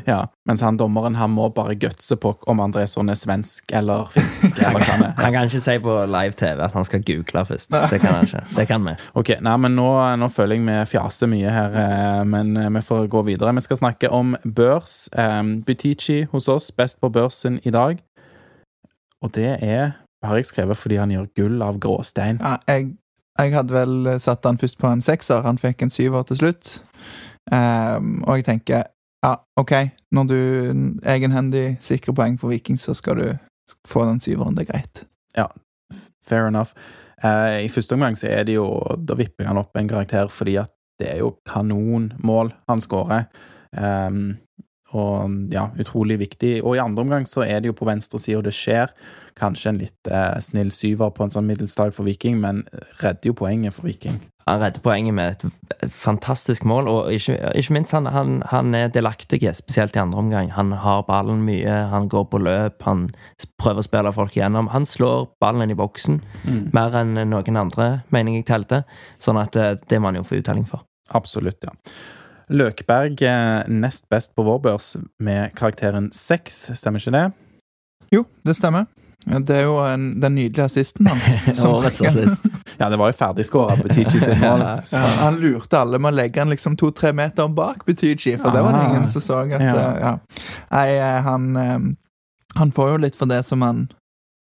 [0.08, 0.26] ja.
[0.48, 4.56] Mens han dommeren han må bare gutse på om Andresson er svensk eller finsk.
[4.64, 5.16] eller hva han er.
[5.20, 7.76] Han kan ikke si på live-TV at han skal google først.
[7.92, 8.44] Det kan han ikke.
[8.56, 8.96] Det kan vi.
[9.20, 9.90] Ok, nei, men nå,
[10.22, 13.56] nå føler jeg vi fjaser mye her, eh, men eh, vi får gå videre.
[13.60, 15.08] Vi skal snakke om børs.
[15.12, 18.00] Eh, Butichi hos oss, best på børsen i dag.
[19.22, 22.40] Og det er, har jeg skrevet, fordi han gjør gull av gråstein.
[22.40, 22.94] Ja, jeg,
[23.40, 25.44] jeg hadde vel satt han først på en sekser.
[25.46, 26.72] Han fikk en syver til slutt.
[27.52, 28.88] Um, og jeg tenker
[29.24, 29.74] ja, OK,
[30.12, 30.40] når du
[31.06, 33.28] egenhendig sikrer poeng for Viking, så skal du
[33.88, 34.56] få den syveren.
[34.56, 35.06] Det er greit.
[35.38, 35.48] Ja,
[36.28, 36.74] Fair enough.
[37.24, 38.68] Uh, I første omgang så er det jo
[39.08, 40.70] Da vipper han opp en karakter fordi at
[41.00, 43.28] det er jo kanonmål han skårer.
[43.72, 44.38] Um,
[44.96, 46.62] og ja, utrolig viktig.
[46.64, 48.94] Og i andre omgang så er det jo på venstre side, og det skjer
[49.38, 52.64] kanskje en litt eh, snill syver på en sånn middelsdag for Viking, men
[53.02, 54.22] redder jo poenget for Viking.
[54.48, 58.88] Han redder poenget med et fantastisk mål, og ikke, ikke minst han, han, han, er
[58.96, 60.52] delaktig, spesielt i andre omgang.
[60.56, 63.10] Han har ballen mye, han går på løp, han
[63.60, 64.72] prøver å spille folk igjennom.
[64.72, 66.62] Han slår ballen inn i boksen mm.
[66.78, 68.86] mer enn noen andre, mener jeg telte,
[69.20, 70.88] sånn at det, det må han jo få uttelling for.
[71.16, 71.76] Absolutt, ja.
[72.48, 73.20] Løkberg
[73.68, 77.26] nest best på vår børs med karakteren seks, stemmer ikke det?
[78.14, 78.88] Jo, det stemmer.
[79.28, 81.66] Det er jo en, den nydelige assisten hans.
[81.66, 82.46] Årets assist.
[82.78, 84.64] ja, det var jo ferdigskåra Butichi sin mål.
[84.92, 88.64] Ja, han lurte alle med å legge han liksom to-tre meter bak Butichi, for det
[88.64, 89.42] var det ingen som så.
[89.44, 89.88] At, ja.
[90.00, 90.14] ja.
[90.72, 91.80] Nei, eh, han, eh,
[92.56, 93.88] han får jo litt for det som han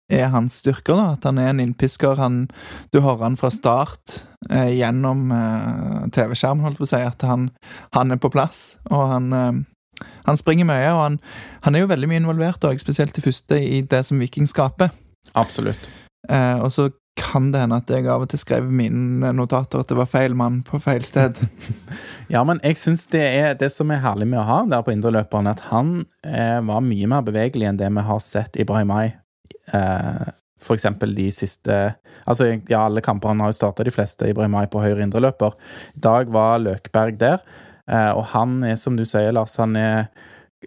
[0.09, 0.95] er hans styrker.
[0.95, 2.19] da, At han er en innpisker.
[2.21, 2.45] Han,
[2.93, 7.49] du hører han fra start eh, gjennom eh, TV-skjermen, holdt på å si, at han,
[7.95, 8.77] han, er på plass.
[8.91, 11.19] Og han, eh, han springer mye, og han,
[11.65, 14.95] han, er jo veldig mye involvert, og spesielt i første, i det som Viking skaper.
[15.35, 15.89] Absolutt.
[16.29, 19.89] Eh, og så kan det hende at jeg av og til skrev mine notater at
[19.89, 21.39] det var feil mann på feil sted.
[22.33, 24.93] ja, men jeg syns det er det som er herlig med å ha der på
[24.93, 29.15] indreløperen, at han eh, var mye mer bevegelig enn det vi har sett i Brahimai
[29.73, 30.27] eh,
[30.61, 31.77] for eksempel de siste
[32.27, 35.53] Altså, ja, alle kampene har jo starta, de fleste, i Bremai på høyre indreløper.
[35.95, 37.37] I dag var Løkberg der,
[37.87, 40.09] eh, og han er, som du sier, Lars, han er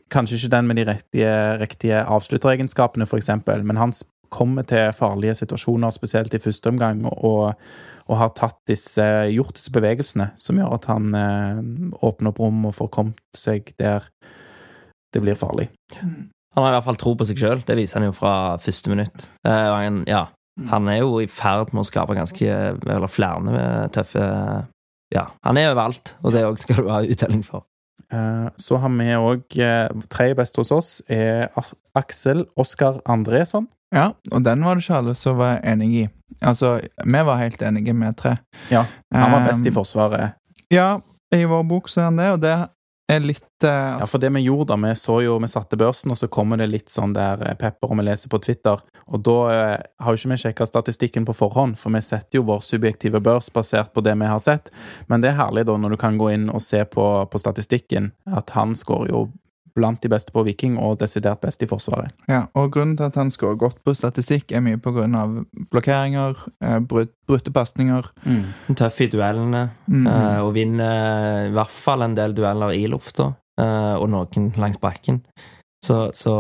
[0.09, 3.93] kanskje ikke den med de riktige, riktige avslutteregenskapene, for eksempel, men han
[4.33, 7.53] kommer til farlige situasjoner, spesielt i første omgang, og,
[8.07, 11.63] og har disse, gjort disse bevegelsene som gjør at han eh,
[12.01, 14.07] åpner opp rom og får kommet seg der
[15.11, 15.69] det blir farlig.
[16.57, 17.65] Han har i hvert fall tro på seg sjøl.
[17.67, 19.27] Det viser han jo fra første minutt.
[19.47, 20.27] Uh, han, ja,
[20.71, 24.25] han, er jo i ferd med å skape ganske Eller flere tøffe
[25.15, 27.67] Ja, han er overalt, og det skal du ha uttelling for.
[28.11, 31.53] Uh, så har vi òg uh, Tredje best hos oss er
[31.99, 33.69] Aksel Oskar Andresson.
[33.95, 36.03] Ja, og den var det ikke alle som var enig i.
[36.47, 38.37] Altså, vi var helt enige med tre.
[38.71, 38.85] Ja,
[39.15, 40.37] han var best i Forsvaret.
[40.71, 41.01] Ja,
[41.35, 42.55] i vår bok så er han det, og det
[43.17, 43.99] er litt uh...
[44.01, 46.61] Ja, for det vi gjorde, da, vi så jo, vi satte børsen, og så kommer
[46.61, 48.83] det litt sånn der eh, pepper, og vi leser på Twitter.
[49.11, 52.47] Og da uh, har jo ikke vi sjekka statistikken på forhånd, for vi setter jo
[52.49, 54.73] vår subjektive børs basert på det vi har sett.
[55.11, 58.13] Men det er herlig da når du kan gå inn og se på, på statistikken,
[58.31, 59.27] at han skårer jo
[59.77, 62.15] blant de beste på Viking og desidert best i Forsvaret.
[62.31, 64.81] Ja, og Grunnen til at han skårer godt på statistikk, er mye
[65.19, 65.39] av
[65.73, 68.11] blokkeringer, eh, brutte pasninger.
[68.25, 68.75] Mm.
[68.77, 70.07] Tøff i duellene, mm.
[70.07, 74.81] eh, og vinner i hvert fall en del dueller i lufta, eh, og noen langs
[74.83, 75.23] bakken.
[75.81, 76.33] Så, så,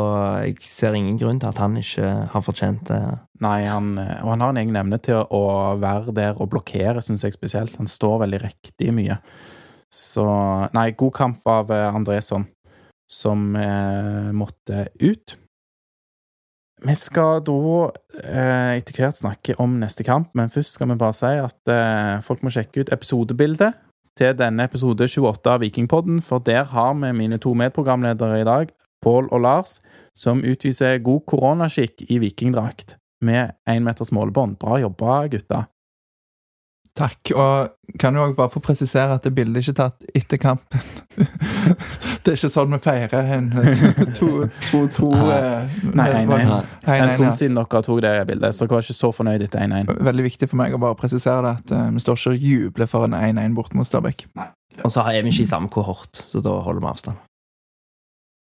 [0.44, 3.00] jeg ser ingen grunn til at han ikke har fortjent det.
[3.40, 5.44] Nei, han, og han har en egen evne til å
[5.80, 7.78] være der og blokkere, syns jeg spesielt.
[7.80, 9.16] Han står veldig riktig mye.
[9.90, 10.24] Så
[10.76, 12.46] Nei, god kamp av eh, Andresson
[13.10, 15.36] som eh, måtte ut.
[16.80, 17.62] Vi skal da
[18.24, 22.20] eh, etter hvert snakke om neste kamp, men først skal vi bare si at eh,
[22.24, 23.76] folk må sjekke ut episodebildet
[24.16, 28.72] til denne episode 28 av Vikingpodden, for der har vi mine to medprogramledere i dag,
[29.00, 29.78] Pål og Lars,
[30.16, 34.58] som utviser god koronaskikk i vikingdrakt med én meters målebånd.
[34.60, 35.64] Bra jobba, gutta.
[36.98, 37.30] Takk.
[37.34, 40.82] Og kan jo òg bare få presisere at det bildet ikke er tatt etter kampen.
[42.24, 43.48] det er ikke sånn vi feirer en
[44.18, 46.52] to-to eh, Nei, 1-1.
[46.86, 49.94] En stund siden dere tok det bildet, så dere var ikke så fornøyd etter 1-1.
[50.10, 52.90] Veldig viktig for meg å bare presisere det, at uh, vi står ikke og jubler
[52.90, 54.28] for en 1-1 bort mot Stabæk.
[54.84, 57.29] Og så er vi ikke i samme kohort, så da holder vi avstand.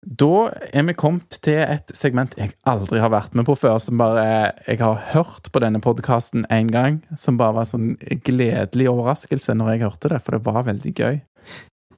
[0.02, 3.78] Da er vi kommet til et segment jeg aldri har vært med på før.
[3.78, 7.94] Som bare Jeg har hørt på denne podkasten én gang, som bare var sånn
[8.26, 11.22] gledelig overraskelse når jeg hørte det, for det var veldig gøy.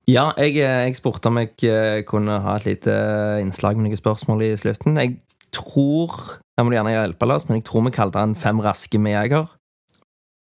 [0.05, 2.93] Ja, jeg, jeg spurte om jeg eh, kunne ha et lite
[3.41, 5.01] innslag med noen spørsmål i slutten.
[5.01, 5.17] Jeg
[5.55, 9.17] tror Jeg må gjerne hjelpe, Lars, men jeg tror vi kalte den Fem raske med
[9.17, 9.49] jeger.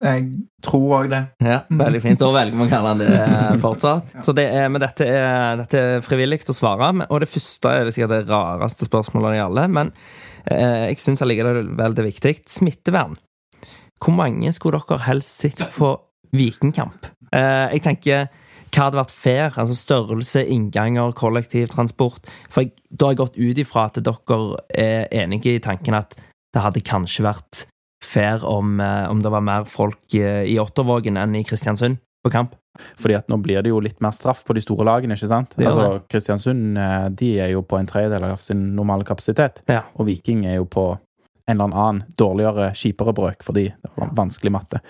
[0.03, 0.25] Jeg
[0.65, 1.21] tror òg det.
[1.47, 2.19] Ja, Veldig fint.
[2.19, 4.17] Da velger vi å kalle han det eh, fortsatt.
[4.27, 7.87] Så det er, men dette er, dette er frivillig å svare, og det første er
[7.87, 9.67] det sikkert det rareste spørsmålet av alle.
[9.79, 9.93] Men
[10.51, 12.35] eh, jeg syns allikevel det er viktig.
[12.51, 13.15] Smittevern.
[14.03, 15.95] Hvor mange skulle dere helst sett på
[16.35, 17.13] Vikingkamp?
[17.31, 18.27] Eh, jeg tenker
[18.73, 19.53] hva hadde vært fair?
[19.61, 22.27] Altså størrelse, innganger, kollektivtransport.
[22.51, 24.39] For jeg, da har jeg gått ut ifra at dere
[24.73, 26.17] er enige i tanken at
[26.53, 27.67] det hadde kanskje vært
[28.05, 32.31] fair om, eh, om, det var mer folk eh, i Ottervågen enn i Kristiansund på
[32.31, 32.57] kamp.
[32.99, 35.57] Fordi at nå blir det jo litt mer straff på de store lagene, ikke sant?
[35.61, 39.83] Altså, Kristiansund eh, de er jo på en tredjedel av sin normale kapasitet, ja.
[39.97, 40.87] og Viking er jo på
[41.51, 44.81] en eller annen dårligere, kjipere brøk fordi det var vanskelig matte.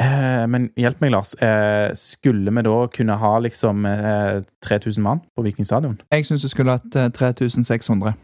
[0.00, 1.34] Eh, men hjelp meg, Lars.
[1.44, 5.98] Eh, skulle vi da kunne ha liksom eh, 3000 mann på Viking stadion?
[6.14, 8.14] Jeg syns du skulle hatt eh, 3600.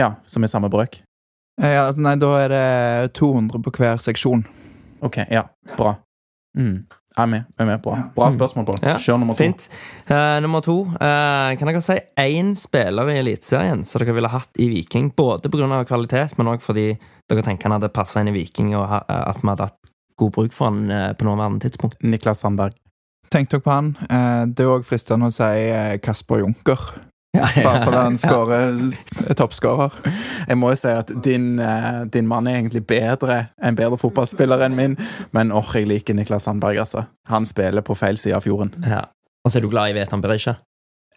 [0.00, 1.02] Ja, som er samme brøk?
[1.62, 4.44] Eh, Ja, altså, nei, da er det 200 på hver seksjon.
[5.06, 5.46] Ok, ja.
[5.76, 5.96] Bra.
[6.56, 6.84] Mm.
[7.16, 7.44] Jeg er med.
[7.56, 7.80] Jeg er med.
[7.84, 7.96] Bra.
[8.16, 8.78] Bra spørsmål, Pål.
[8.84, 9.40] Ja, Kjør nummer to.
[9.40, 9.68] Fint.
[10.10, 10.74] Uh, nummer to.
[11.00, 15.08] Uh, kan dere si én spiller i Eliteserien som dere ville hatt i Viking?
[15.16, 15.84] Både pga.
[15.88, 16.90] kvalitet, men òg fordi
[17.30, 20.32] dere tenker han hadde passa inn i Viking, og ha, at vi hadde hatt god
[20.36, 21.96] bruk for han uh, på nåværende tidspunkt.
[22.04, 22.76] Niklas Sandberg.
[23.32, 23.88] Tenk dere på han.
[24.06, 26.84] Eh, Det er òg fristende å si Kasper Junker.
[27.66, 28.78] Bare fordi han skårer
[29.26, 29.98] er toppskårer.
[30.46, 34.66] Jeg må jo si at din, eh, din mann er egentlig bedre, en bedre fotballspiller
[34.66, 34.96] enn min,
[35.36, 37.06] men åh, jeg liker Niklas Sandberg, altså.
[37.30, 38.74] Han spiller på feil side av fjorden.
[38.86, 39.04] Ja.
[39.46, 40.56] Og så er du glad i Vetan Berisha?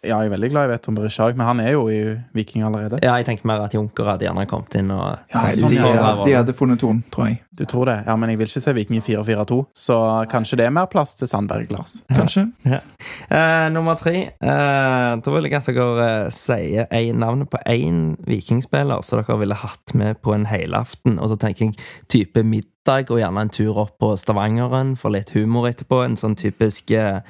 [0.02, 1.98] Ja, jeg er veldig glad i Veton Berishag, men han er jo i
[2.32, 2.98] Viking allerede.
[3.04, 5.76] Ja, jeg tenker mer at Junker hadde gjerne kommet inn og Ja, Nei, sånn, de,
[5.76, 6.14] ja.
[6.24, 7.40] de hadde funnet tonen, tror jeg.
[7.60, 7.98] Du tror det?
[8.06, 9.98] Ja, men jeg vil ikke se Viking i 4-4-2, så
[10.32, 11.98] kanskje det er mer plass til Sandberg, Lars.
[12.16, 12.46] Kanskje.
[12.64, 14.14] Eh, nummer tre.
[14.40, 19.36] Eh, da vil jeg at dere eh, sier en- navnet på én vikingspiller som dere
[19.42, 21.18] ville hatt med på en helaften.
[21.20, 21.76] Og så tenker jeg
[22.08, 22.42] type
[22.80, 26.04] middag og gjerne en tur opp på Stavangeren for litt humor etterpå.
[26.04, 27.20] En sånn typisk eh,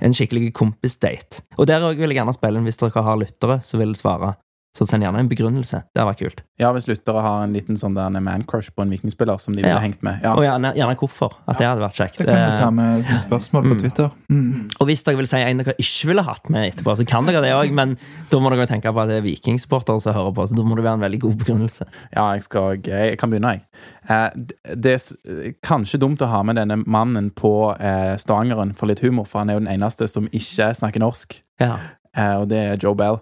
[0.00, 1.42] En skikkelig kompisdate.
[1.58, 4.36] Og der òg vil jeg gjerne spille inn hvis dere har lyttere som vil svare.
[4.76, 5.80] Så send gjerne en begrunnelse.
[5.90, 6.42] Det hadde vært kult.
[6.60, 9.80] Ja, hvis lyttere har en liten sånn man-crush på en vikingspiller som de ville Ja.
[9.82, 10.20] hengt med.
[10.22, 10.34] Ja.
[10.36, 11.32] Og gjerne, gjerne hvorfor.
[11.48, 12.18] At det hadde vært kjekt.
[12.18, 13.80] Det kan vi ta Eh, med som spørsmål på Mm.
[13.80, 14.10] Twitter.
[14.30, 14.70] Mm.
[14.80, 17.42] Og hvis dere vil si en dere ikke ville hatt med etterpå, så kan dere
[17.42, 17.98] det òg, men
[18.30, 20.76] da må dere tenke på at det er vikingsupportere som hører på, så da må
[20.76, 21.84] det være en veldig god begrunnelse.
[22.14, 23.62] Ja, jeg, skal, jeg kan begynne, jeg.
[24.08, 24.30] Eh,
[24.76, 29.26] det er kanskje dumt å ha med denne mannen på eh, Stavangeren for litt humor,
[29.26, 31.76] for han er jo den eneste som ikke snakker norsk, Ja.
[32.16, 33.18] eh, og det er Joe Bell.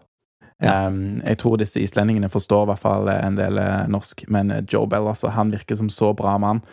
[0.63, 0.89] Ja.
[0.89, 4.65] Um, jeg tror disse islendingene forstår i hvert fall en del eh, norsk, men eh,
[4.67, 6.65] Joe Bell altså, han virker som så bra mann.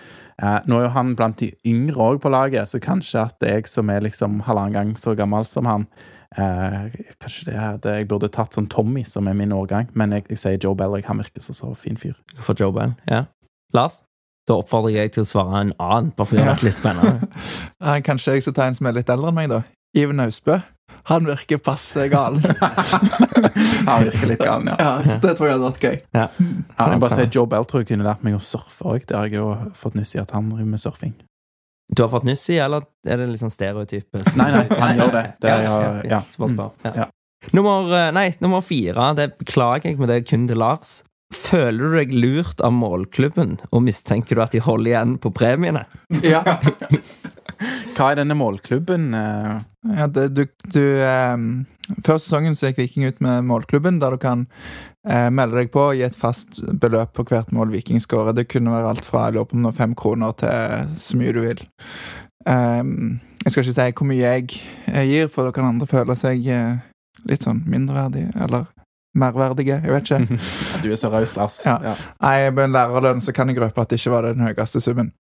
[0.42, 3.70] Uh, nå er jo han blant de yngre òg på laget, så kanskje at jeg
[3.70, 5.86] som er liksom halvannen gang så gammel som han
[6.36, 6.90] uh,
[7.22, 10.26] Kanskje det er det jeg burde tatt som Tommy, som er min årgang, men jeg,
[10.34, 10.98] jeg sier Joe Bell.
[10.98, 12.18] Jeg, han virker som så fin fyr.
[12.42, 12.98] For Joe Bell.
[13.12, 13.28] Ja.
[13.76, 14.02] Lars?
[14.50, 17.30] Da oppfordrer jeg til å svare en annen, bare for å gjøre det litt spennende.
[18.10, 19.64] Kanskje jeg skal ta en som er litt eldre enn meg, da.
[19.98, 20.60] Iven Austbø.
[21.10, 22.40] Han virker passe gal.
[23.90, 24.76] Han virker litt gal, ja.
[24.80, 26.00] ja, så det tror jeg hadde vært gøy.
[26.18, 26.26] Ja.
[26.80, 29.06] Ja, jeg bare sier Joe Bell tror jeg kunne lært meg å surfe òg.
[29.06, 31.14] Det har jeg jo fått nyss i at han driver med surfing.
[31.94, 34.24] Du har fått nyss i, eller er det litt sånn stereotype?
[34.40, 35.26] Nei, nei, han gjør det.
[35.46, 36.22] Det ja, er- ja, ja.
[36.34, 36.50] Så.
[36.58, 36.94] Ja.
[37.04, 37.10] Ja.
[37.54, 41.04] Nummer, eh, nei, nummer fire, det beklager jeg, men det er kun til Lars.
[41.36, 45.86] Føler du deg lurt av målklubben, og mistenker du at de holder igjen på premiene?
[46.26, 46.42] Ja.
[47.96, 49.14] Hva er denne målklubben?
[49.16, 49.62] eh?
[49.96, 51.66] Ja, det, du, du ehm,
[52.04, 54.48] Før sesongen så gikk Viking ut med målklubben, der du kan
[55.08, 58.36] eh, melde deg på og gi et fast beløp på hvert mål Viking skårer.
[58.36, 61.44] Det kunne være alt fra jeg på om det fem kroner til så mye du
[61.46, 61.62] vil.
[62.50, 66.50] Ehm, jeg skal ikke si hvor mye jeg gir, for da kan andre føle seg
[66.50, 66.82] eh,
[67.30, 68.66] litt sånn mindreverdige, eller
[69.16, 69.80] merverdige.
[69.84, 70.40] Jeg vet ikke.
[70.84, 71.62] Du er så raus, Lars.
[71.66, 71.96] Ja.
[72.22, 75.14] Nei, Med en lærerlønn så kan jeg røpe at det ikke var den høyeste summen.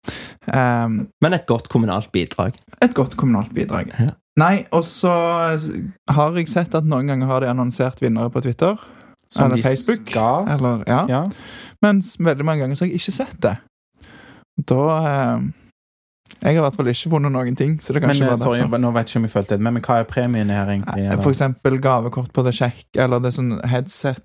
[0.50, 2.58] Um, Men et godt kommunalt bidrag.
[2.82, 3.92] et godt kommunalt bidrag.
[3.98, 4.10] Ja.
[4.36, 5.12] Nei, og så
[6.10, 8.74] har jeg sett at noen ganger har de annonsert vinnere på Twitter.
[9.30, 10.08] Som Eller Facebook.
[10.10, 10.48] skal.
[10.50, 11.04] Eller, ja.
[11.08, 11.22] Ja.
[11.82, 13.54] Mens veldig mange ganger så har jeg ikke sett det.
[14.68, 15.46] Da eh,
[16.44, 17.74] Jeg har i hvert fall ikke funnet noen ting.
[17.80, 18.78] Så det kan Men ikke eh, være sorry, derfor.
[18.78, 21.04] nå vet jeg ikke om jeg følte det, men hva er premien her egentlig?
[21.06, 21.22] Eller?
[21.24, 24.22] For eksempel gavekort på The Check, eller det er sånn headset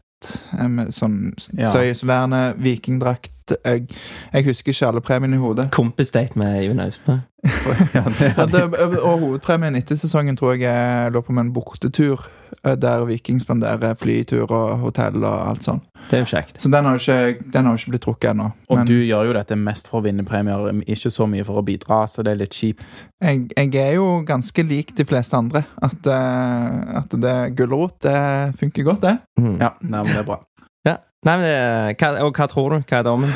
[0.68, 1.20] med sånn
[1.56, 1.70] Ja.
[1.72, 3.32] støyisolerende vikingdrakt.
[3.66, 3.86] Jeg,
[4.34, 5.70] jeg husker ikke alle premiene i hodet.
[5.72, 7.16] Kompisdate med Iven Austbø.
[7.96, 12.28] ja, og hovedpremien etter sesongen tror jeg jeg lå på med en bortetur,
[12.64, 15.86] der Viking spanderer flytur og hotell og alt sånt.
[16.10, 16.58] Det er jo kjekt.
[16.62, 18.50] Så den har jo ikke, den har jo ikke blitt trukket ennå.
[18.70, 21.62] Og Men du gjør jo dette mest for å vinne premier, ikke så mye for
[21.62, 23.06] å bidra, så det er litt kjipt.
[23.22, 25.64] jeg, jeg er jo ganske lik de fleste andre.
[25.86, 29.18] At, eh, at det gulrot, det funker godt, det.
[29.40, 29.58] Mm.
[29.62, 30.40] Ja, nei, men det er bra.
[30.88, 30.98] Ja.
[31.28, 32.80] Nei, men det, hva, og hva tror du?
[32.88, 33.34] Hva er dommen?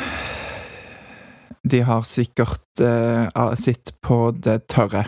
[1.64, 5.06] De har sikkert uh, sitt på det tørre.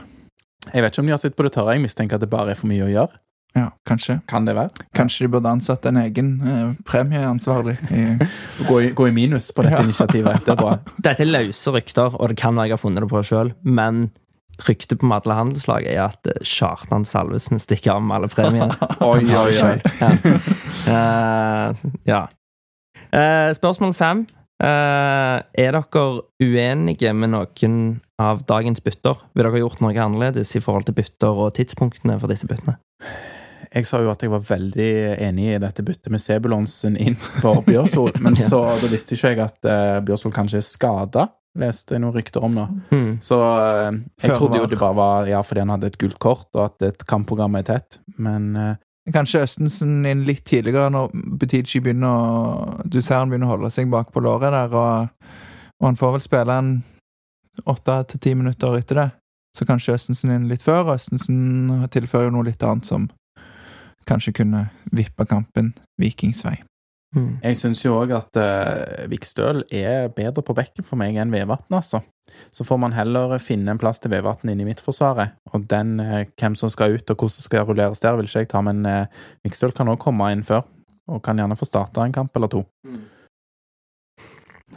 [0.72, 1.76] Jeg vet ikke om de har sett på det tørre.
[1.76, 3.20] Jeg mistenker at det bare er for mye å gjøre.
[3.56, 4.18] Ja, kanskje.
[4.28, 4.84] Kan det være?
[4.94, 7.78] Kanskje de burde ansatt en egen eh, premieansvarlig.
[7.90, 8.02] I,
[8.68, 9.84] Gå i, gå i minus på dette Ja.
[9.86, 10.44] initiativet.
[10.44, 10.74] Det er bra.
[11.06, 14.10] Dette er løse rykter, og det kan være jeg har funnet det på sjøl, men
[14.68, 18.76] ryktet på Madla Handelslag er at eh, Kjartan Salvesen stikker av med alle premiene.
[19.04, 19.76] Oi, oi, oi.
[20.00, 20.10] Ja.
[20.86, 22.22] Uh, ja.
[23.12, 24.26] Uh, spørsmål fem.
[24.62, 26.04] Uh, er dere
[26.40, 27.74] uenige med noen
[28.20, 29.20] av dagens bytter?
[29.36, 32.78] Vil dere gjort noe annerledes i forhold til bytter og tidspunktene for disse byttene?
[33.76, 37.60] Jeg sa jo at jeg var veldig enig i dette byttet med Sebulonsen inn for
[37.66, 41.26] Bjørsol, men så da visste ikke jeg at uh, Bjørsol kanskje er skada.
[41.60, 42.64] leste jeg noen rykter om nå.
[42.88, 43.10] Mm.
[43.24, 46.18] Så uh, jeg Før trodde jo det bare var ja, fordi han hadde et gult
[46.22, 48.74] kort, og at et kampprogram er tett, men uh,
[49.14, 53.70] Kanskje Østensen inn litt tidligere, når Butichi begynner å Du ser han begynner å holde
[53.70, 55.28] seg bak på låret der, og,
[55.78, 56.72] og han får vel spille en
[57.70, 59.06] åtte til ti minutter etter det.
[59.56, 60.90] Så kanskje Østensen inn litt før.
[60.96, 63.06] Østensen tilfører jo noe litt annet som
[64.08, 66.58] kanskje kunne vippe kampen Vikings vei.
[67.16, 67.38] Mm.
[67.40, 71.78] jeg syns jo òg at uh, Vikstøl er bedre på bekken for meg enn Vevatn,
[71.78, 72.02] altså.
[72.52, 75.38] Så får man heller finne en plass til Vevatn inne i midtforsvaret.
[75.54, 78.44] Og den, uh, hvem som skal ut og hvordan det skal rulleres der, vil ikke
[78.44, 80.66] jeg ta, men uh, Vikstøl kan òg komme inn før.
[81.06, 82.64] Og kan gjerne få starta en kamp eller to.
[82.84, 83.15] Det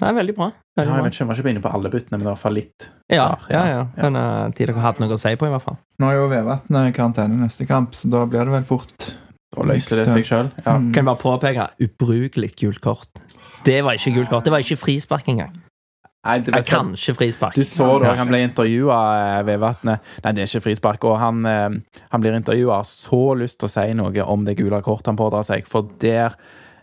[0.07, 0.49] er veldig bra.
[0.79, 2.37] Ja, jeg vet ikke, jeg var ikke inne på alle byttene, men det var i
[2.37, 2.89] hvert fall litt.
[3.11, 3.79] Ja, ja, ja.
[3.97, 5.79] Men uh, de dere hadde noe å si på, i hvert fall.
[5.99, 9.09] Nå er jo Vevatn i karantene neste kamp, så da blir det vel fort
[9.55, 10.51] Da løser det seg sjøl.
[10.63, 10.77] Ja.
[10.77, 10.91] Mm.
[10.93, 13.25] Kan jeg bare påpeke ubrukelig gult kort.
[13.65, 14.45] Det var ikke gult kort.
[14.45, 15.57] Det var ikke frispark engang.
[16.19, 17.55] Nei, det vet kanskje frispark.
[17.55, 18.99] Du så da han ble intervjua
[19.47, 20.07] ved vannet.
[20.23, 21.05] Nei, det er ikke frispark.
[21.07, 24.43] Og han, eh, han blir intervjua og har så lyst til å si noe om
[24.47, 26.35] det gule kortet han pådrar seg, for der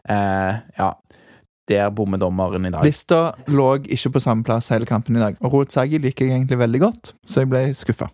[0.08, 0.94] eh, Ja,
[1.68, 2.84] der bommer dommeren i dag.
[2.86, 5.40] Lista lå ikke på samme plass hele kampen i dag.
[5.42, 8.10] Og Roet Sagi liker jeg egentlig veldig godt, så jeg ble skuffa.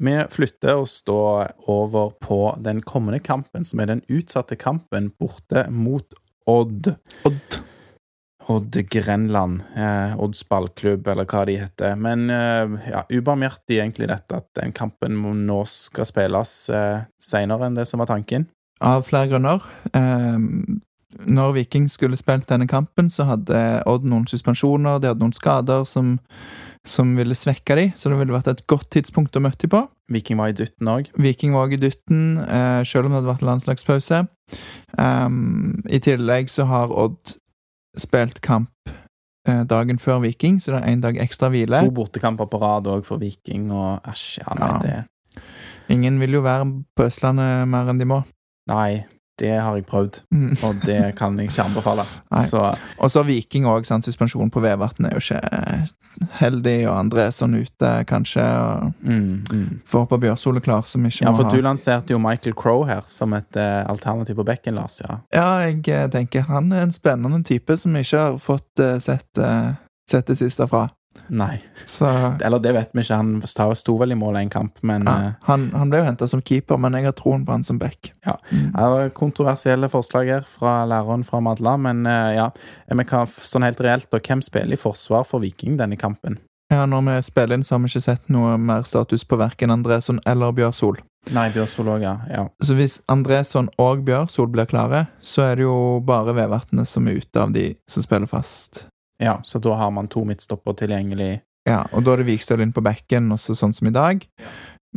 [0.00, 5.66] Vi flytter oss da over på den kommende kampen, som er den utsatte kampen borte
[5.68, 6.16] mot
[6.48, 6.94] Odd.
[7.28, 7.58] Odd.
[8.48, 9.60] Odd Grenland.
[9.76, 11.98] Eh, Odds ballklubb, eller hva de heter.
[12.00, 17.76] Men eh, ja, ubarmhjertig egentlig dette at den kampen nå skal spilles eh, seinere enn
[17.76, 18.48] det som var tanken.
[18.80, 19.68] Av flere grunner.
[19.92, 20.80] Ehm,
[21.26, 25.82] når Viking skulle spilt denne kampen, så hadde Odd noen suspensjoner, de hadde noen skader
[25.88, 26.14] som,
[26.86, 29.82] som ville svekke de, så det ville vært et godt tidspunkt å møte de på.
[30.14, 31.10] Viking var i dytten òg.
[31.18, 34.22] Viking var i dytten, eh, selv om det hadde vært landslagspause.
[34.98, 37.36] Um, I tillegg så har Odd
[37.98, 38.70] spilt kamp
[39.48, 41.82] eh, dagen før Viking, så det er én dag ekstra hvile.
[41.82, 44.82] To bortekamper på rad òg for Viking, og æsj, ja, nei, Ja.
[44.86, 44.98] det
[45.90, 48.20] Ingen vil jo være på Østlandet mer enn de må.
[48.70, 49.02] Nei,
[49.40, 50.52] det har jeg prøvd, Mm.
[50.64, 52.04] og det kan jeg ikke anbefale.
[53.02, 55.40] Og så Viking òg, suspensjon på Vevatn er jo ikke
[56.40, 58.44] heldig, og Andresson ute, kanskje.
[58.44, 59.80] og mm, mm.
[59.88, 62.54] Får håpe Bjørsol er klar, som ikke Ja, må for ha du lanserte jo Michael
[62.58, 65.00] Crow her som et uh, alternativ på bekken, Lars.
[65.04, 65.20] Ja.
[65.34, 69.28] Ja, jeg eh, tenker han er en spennende type som ikke har fått uh, sett,
[69.38, 69.72] uh,
[70.10, 70.88] sett det siste fra.
[71.30, 72.06] Nei, Så
[72.42, 73.16] eller det vet vi ikke.
[73.18, 76.28] Han sto vel i mål en kamp, men ja, eh, han, han ble jo henta
[76.30, 78.12] som keeper, men jeg har troen på han som back.
[78.26, 78.36] Ja.
[78.50, 78.68] Mm.
[78.74, 82.50] Det er kontroversielle forslag her fra læreren fra Madla, men eh, ja.
[82.90, 86.38] Vi kan sånn helt reelt, og hvem spiller i forsvar for Viking denne kampen?
[86.70, 89.74] Ja, Når vi spiller inn, så har vi ikke sett noe mer status på verken
[89.74, 91.00] Andresson eller Bjørsol.
[91.34, 92.14] Nei, Bjørsol òg, ja.
[92.30, 92.44] ja.
[92.62, 97.18] Så hvis Andresson og Bjørsol blir klare, så er det jo bare Vevatnet som er
[97.18, 98.84] ute av de som spiller fast.
[99.20, 101.40] Ja, Så da har man to midtstopper tilgjengelig.
[101.68, 104.24] Ja, og da er det Vikstøl inn på bekken, også sånn som i dag.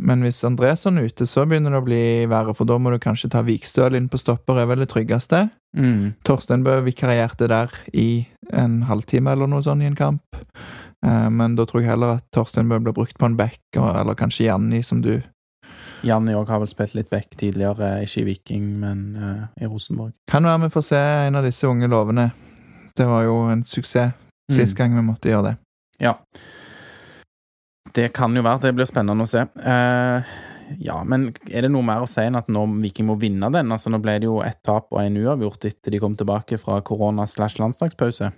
[0.00, 2.98] Men hvis Andresson er ute, så begynner det å bli verre, for da må du
[3.02, 5.44] kanskje ta Vikstøl inn på stopper, er vel det tryggeste.
[5.76, 6.14] Mm.
[6.26, 10.40] Torsteinbø vikarierte der i en halvtime eller noe sånt i en kamp.
[11.04, 14.48] Eh, Men da tror jeg heller at Torsteinbø blir brukt på en back, eller kanskje
[14.48, 15.20] Janni, som du
[16.04, 20.12] Janni òg har vel spilt litt back tidligere, ikke i Viking, men eh, i Rosenborg.
[20.28, 22.26] Kan være vi får se en av disse unge lovene.
[22.96, 24.12] Det var jo en suksess
[24.44, 24.56] Mm.
[24.58, 25.56] sist gang vi måtte gjøre det.
[26.04, 26.14] Ja.
[27.94, 28.60] Det kan jo være.
[28.60, 29.40] Det blir spennende å se.
[29.40, 30.22] Eh,
[30.84, 33.72] ja, men er det noe mer å si enn at nå Viking må vinne den?
[33.72, 36.80] Altså, nå ble det jo ett tap og en uavgjort etter de kom tilbake fra
[36.82, 38.32] korona slash landslagspause.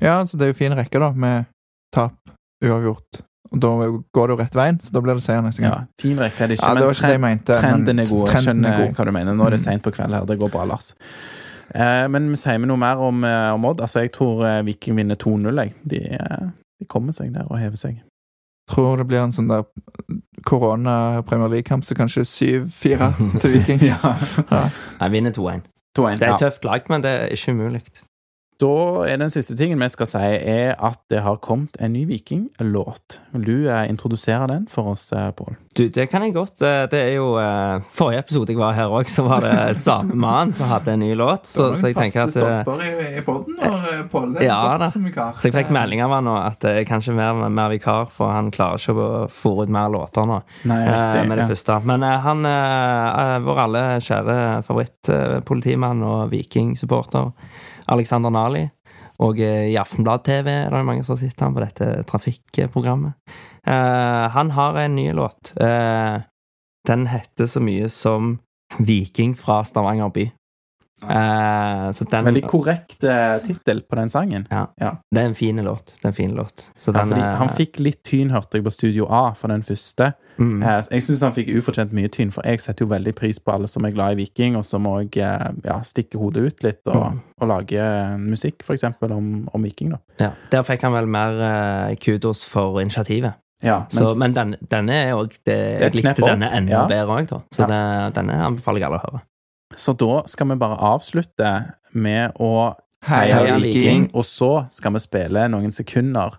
[0.00, 1.46] Ja, altså det er jo fin rekke, da, med
[1.94, 2.14] tap,
[2.62, 3.22] uavgjort.
[3.54, 3.68] Og da
[4.14, 6.48] går det jo rett veien, så da blir det seier neste Ja, fin rekke er
[6.50, 7.58] det ikke, Ja, det men ikke det mente.
[7.60, 8.28] trenden er god.
[8.28, 8.94] Jeg er skjønner god.
[8.96, 9.34] hva du mener.
[9.34, 9.64] Nå er det Mm.
[9.64, 10.24] seint på kveld her.
[10.26, 10.94] Det går bra, Lars.
[11.74, 13.80] Eh, men vi sier vi noe mer om, eh, om Odd?
[13.80, 15.72] Altså, jeg tror eh, Viking vinner 2-0.
[15.84, 16.00] De,
[16.80, 18.02] de kommer seg der og hever seg.
[18.70, 19.64] Tror det blir en sånn der
[20.48, 23.10] korona-Premier League-kamp, så kanskje 7-4
[23.42, 23.80] til Viking.
[23.84, 23.98] ja.
[24.50, 24.62] Ja.
[25.00, 25.64] Jeg vinner 2-1.
[25.98, 26.18] 2-1.
[26.18, 26.34] Det er Ja.
[26.34, 27.82] et tøft lag, men det er ikke umulig.
[28.62, 28.70] Da
[29.10, 33.18] er den siste tingen vi skal si, er at det har kommet en ny Viking-låt.
[33.34, 35.56] Vil du eh, introdusere den for oss, eh, Pål?
[35.74, 36.62] Du, det kan jeg godt.
[36.62, 40.52] Eh, Det er jo eh, Forrige episode jeg var her òg, så var det Samemann
[40.54, 41.48] som hadde en ny låt.
[41.50, 44.86] Så, så jeg tenker at eh, i, i podden når Pål Ja, da.
[44.92, 45.34] som vikar.
[45.42, 48.30] Så jeg fikk melding av han nå at jeg kan ikke være mer vikar, for
[48.30, 50.38] han klarer ikke å få ut mer låter nå.
[50.70, 51.50] Nei, eh, med det ja.
[51.50, 51.80] første.
[51.90, 57.32] Men eh, han, eh, vår alle kjære favorittpolitimann og vikingsupporter,
[57.92, 58.68] Alexander Nali,
[59.24, 63.16] og eh, i Aftenblad-TV er det mange som har sett på dette trafikkprogrammet.
[63.64, 65.54] Uh, han har en ny låt.
[65.56, 66.20] Uh,
[66.84, 68.38] den heter så mye som
[68.78, 70.26] Viking fra Stavanger by.
[71.02, 74.46] Eh, så den Veldig korrekt uh, tittel på den sangen.
[74.50, 74.66] Ja.
[74.80, 74.92] Ja.
[75.10, 75.92] Det er en fin låt.
[76.04, 76.70] En fin låt.
[76.78, 79.62] Så Ja, den er- han fikk litt tyn, hørte jeg, på Studio A for den
[79.62, 80.12] første.
[80.38, 83.38] mm, Uh, Jeg syns han fikk ufortjent mye tyn, for jeg setter jo veldig pris
[83.38, 86.80] på alle som er glad i Viking, og som òg ja, stikker hodet ut litt
[86.86, 87.20] og, Mm.
[87.40, 90.30] og lager musikk, for eksempel, om, om Viking, ja.
[90.50, 93.34] Der fikk han vel mer eh, kudos for initiativet.
[93.62, 96.86] Ja, Så, men den, denne er òg Jeg likte denne enda Ja.
[96.86, 97.28] bedre òg.
[97.54, 99.20] Så det, denne anbefaler jeg alle å høre.
[99.76, 101.50] Så da skal vi bare avslutte
[101.92, 104.08] med å Heia Viking.
[104.14, 106.38] Og så skal vi spille noen sekunder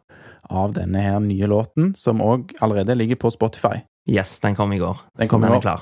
[0.50, 3.82] av denne her nye låten, som òg allerede ligger på Spotify.
[4.06, 5.00] Yes, den kom i går.
[5.18, 5.58] Den så kom i den går.
[5.58, 5.82] er klar.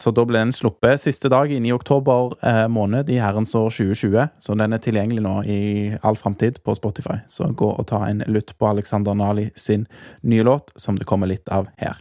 [0.00, 3.68] Så da ble den sluppet siste dag inne i oktober eh, måned i herrens år
[3.68, 4.30] 2020.
[4.40, 5.60] Så den er tilgjengelig nå i
[6.00, 7.18] all framtid på Spotify.
[7.28, 9.84] Så gå og ta en lytt på Alexander Nali sin
[10.24, 12.00] nye låt, som det kommer litt av her.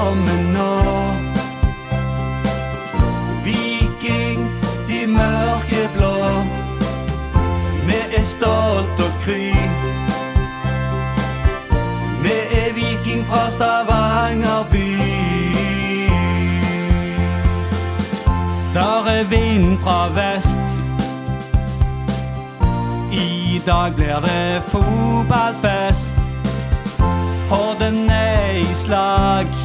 [0.00, 0.80] Hvem kommer nå?
[3.44, 4.50] Viking,
[4.88, 6.16] de mørkeblå.
[7.86, 9.52] Vi er stolt og kry.
[12.22, 14.88] Vi er viking fra Stavanger by.
[18.74, 20.84] Der er vind fra vest.
[23.12, 26.10] I dag blir det fotballfest.
[27.50, 29.59] Horden er i slag.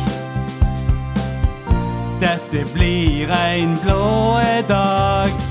[2.26, 5.45] Dette blir en blå dag.